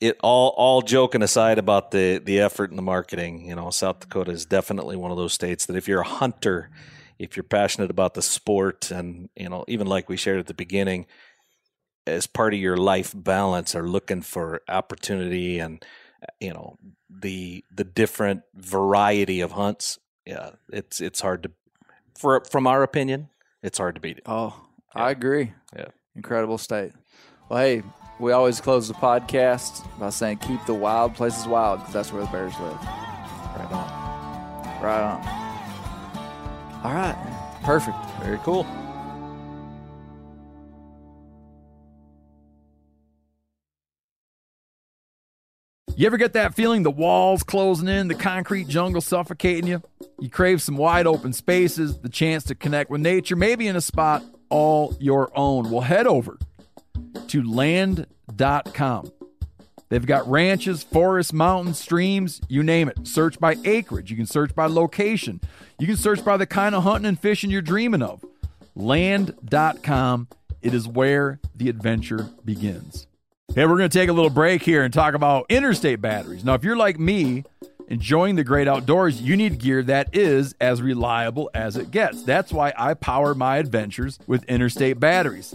[0.00, 4.00] it all all joking aside about the the effort and the marketing, you know, South
[4.00, 6.70] Dakota is definitely one of those states that if you're a hunter,
[7.18, 10.54] if you're passionate about the sport, and you know, even like we shared at the
[10.54, 11.06] beginning,
[12.06, 15.84] as part of your life balance, are looking for opportunity and
[16.40, 16.76] you know
[17.10, 19.98] the the different variety of hunts.
[20.26, 21.50] Yeah, it's it's hard to,
[22.18, 23.28] for from our opinion,
[23.62, 24.24] it's hard to beat it.
[24.26, 25.52] Oh, I agree.
[25.76, 25.88] Yeah.
[26.14, 26.92] Incredible state.
[27.48, 27.82] Well, hey,
[28.18, 32.22] we always close the podcast by saying keep the wild places wild because that's where
[32.22, 32.82] the bears live.
[33.56, 34.82] Right on.
[34.82, 35.47] Right on.
[36.84, 37.16] All right.
[37.62, 37.96] Perfect.
[38.22, 38.66] Very cool.
[45.96, 49.82] You ever get that feeling the walls closing in, the concrete jungle suffocating you?
[50.20, 53.80] You crave some wide open spaces, the chance to connect with nature, maybe in a
[53.80, 55.72] spot all your own.
[55.72, 56.38] Well, head over
[57.26, 59.10] to land.com.
[59.88, 63.06] They've got ranches, forests, mountains, streams, you name it.
[63.06, 64.10] Search by acreage.
[64.10, 65.40] You can search by location.
[65.78, 68.24] You can search by the kind of hunting and fishing you're dreaming of.
[68.74, 70.28] Land.com.
[70.60, 73.06] It is where the adventure begins.
[73.54, 76.44] Hey, we're going to take a little break here and talk about interstate batteries.
[76.44, 77.44] Now, if you're like me,
[77.88, 82.22] enjoying the great outdoors, you need gear that is as reliable as it gets.
[82.22, 85.54] That's why I power my adventures with interstate batteries.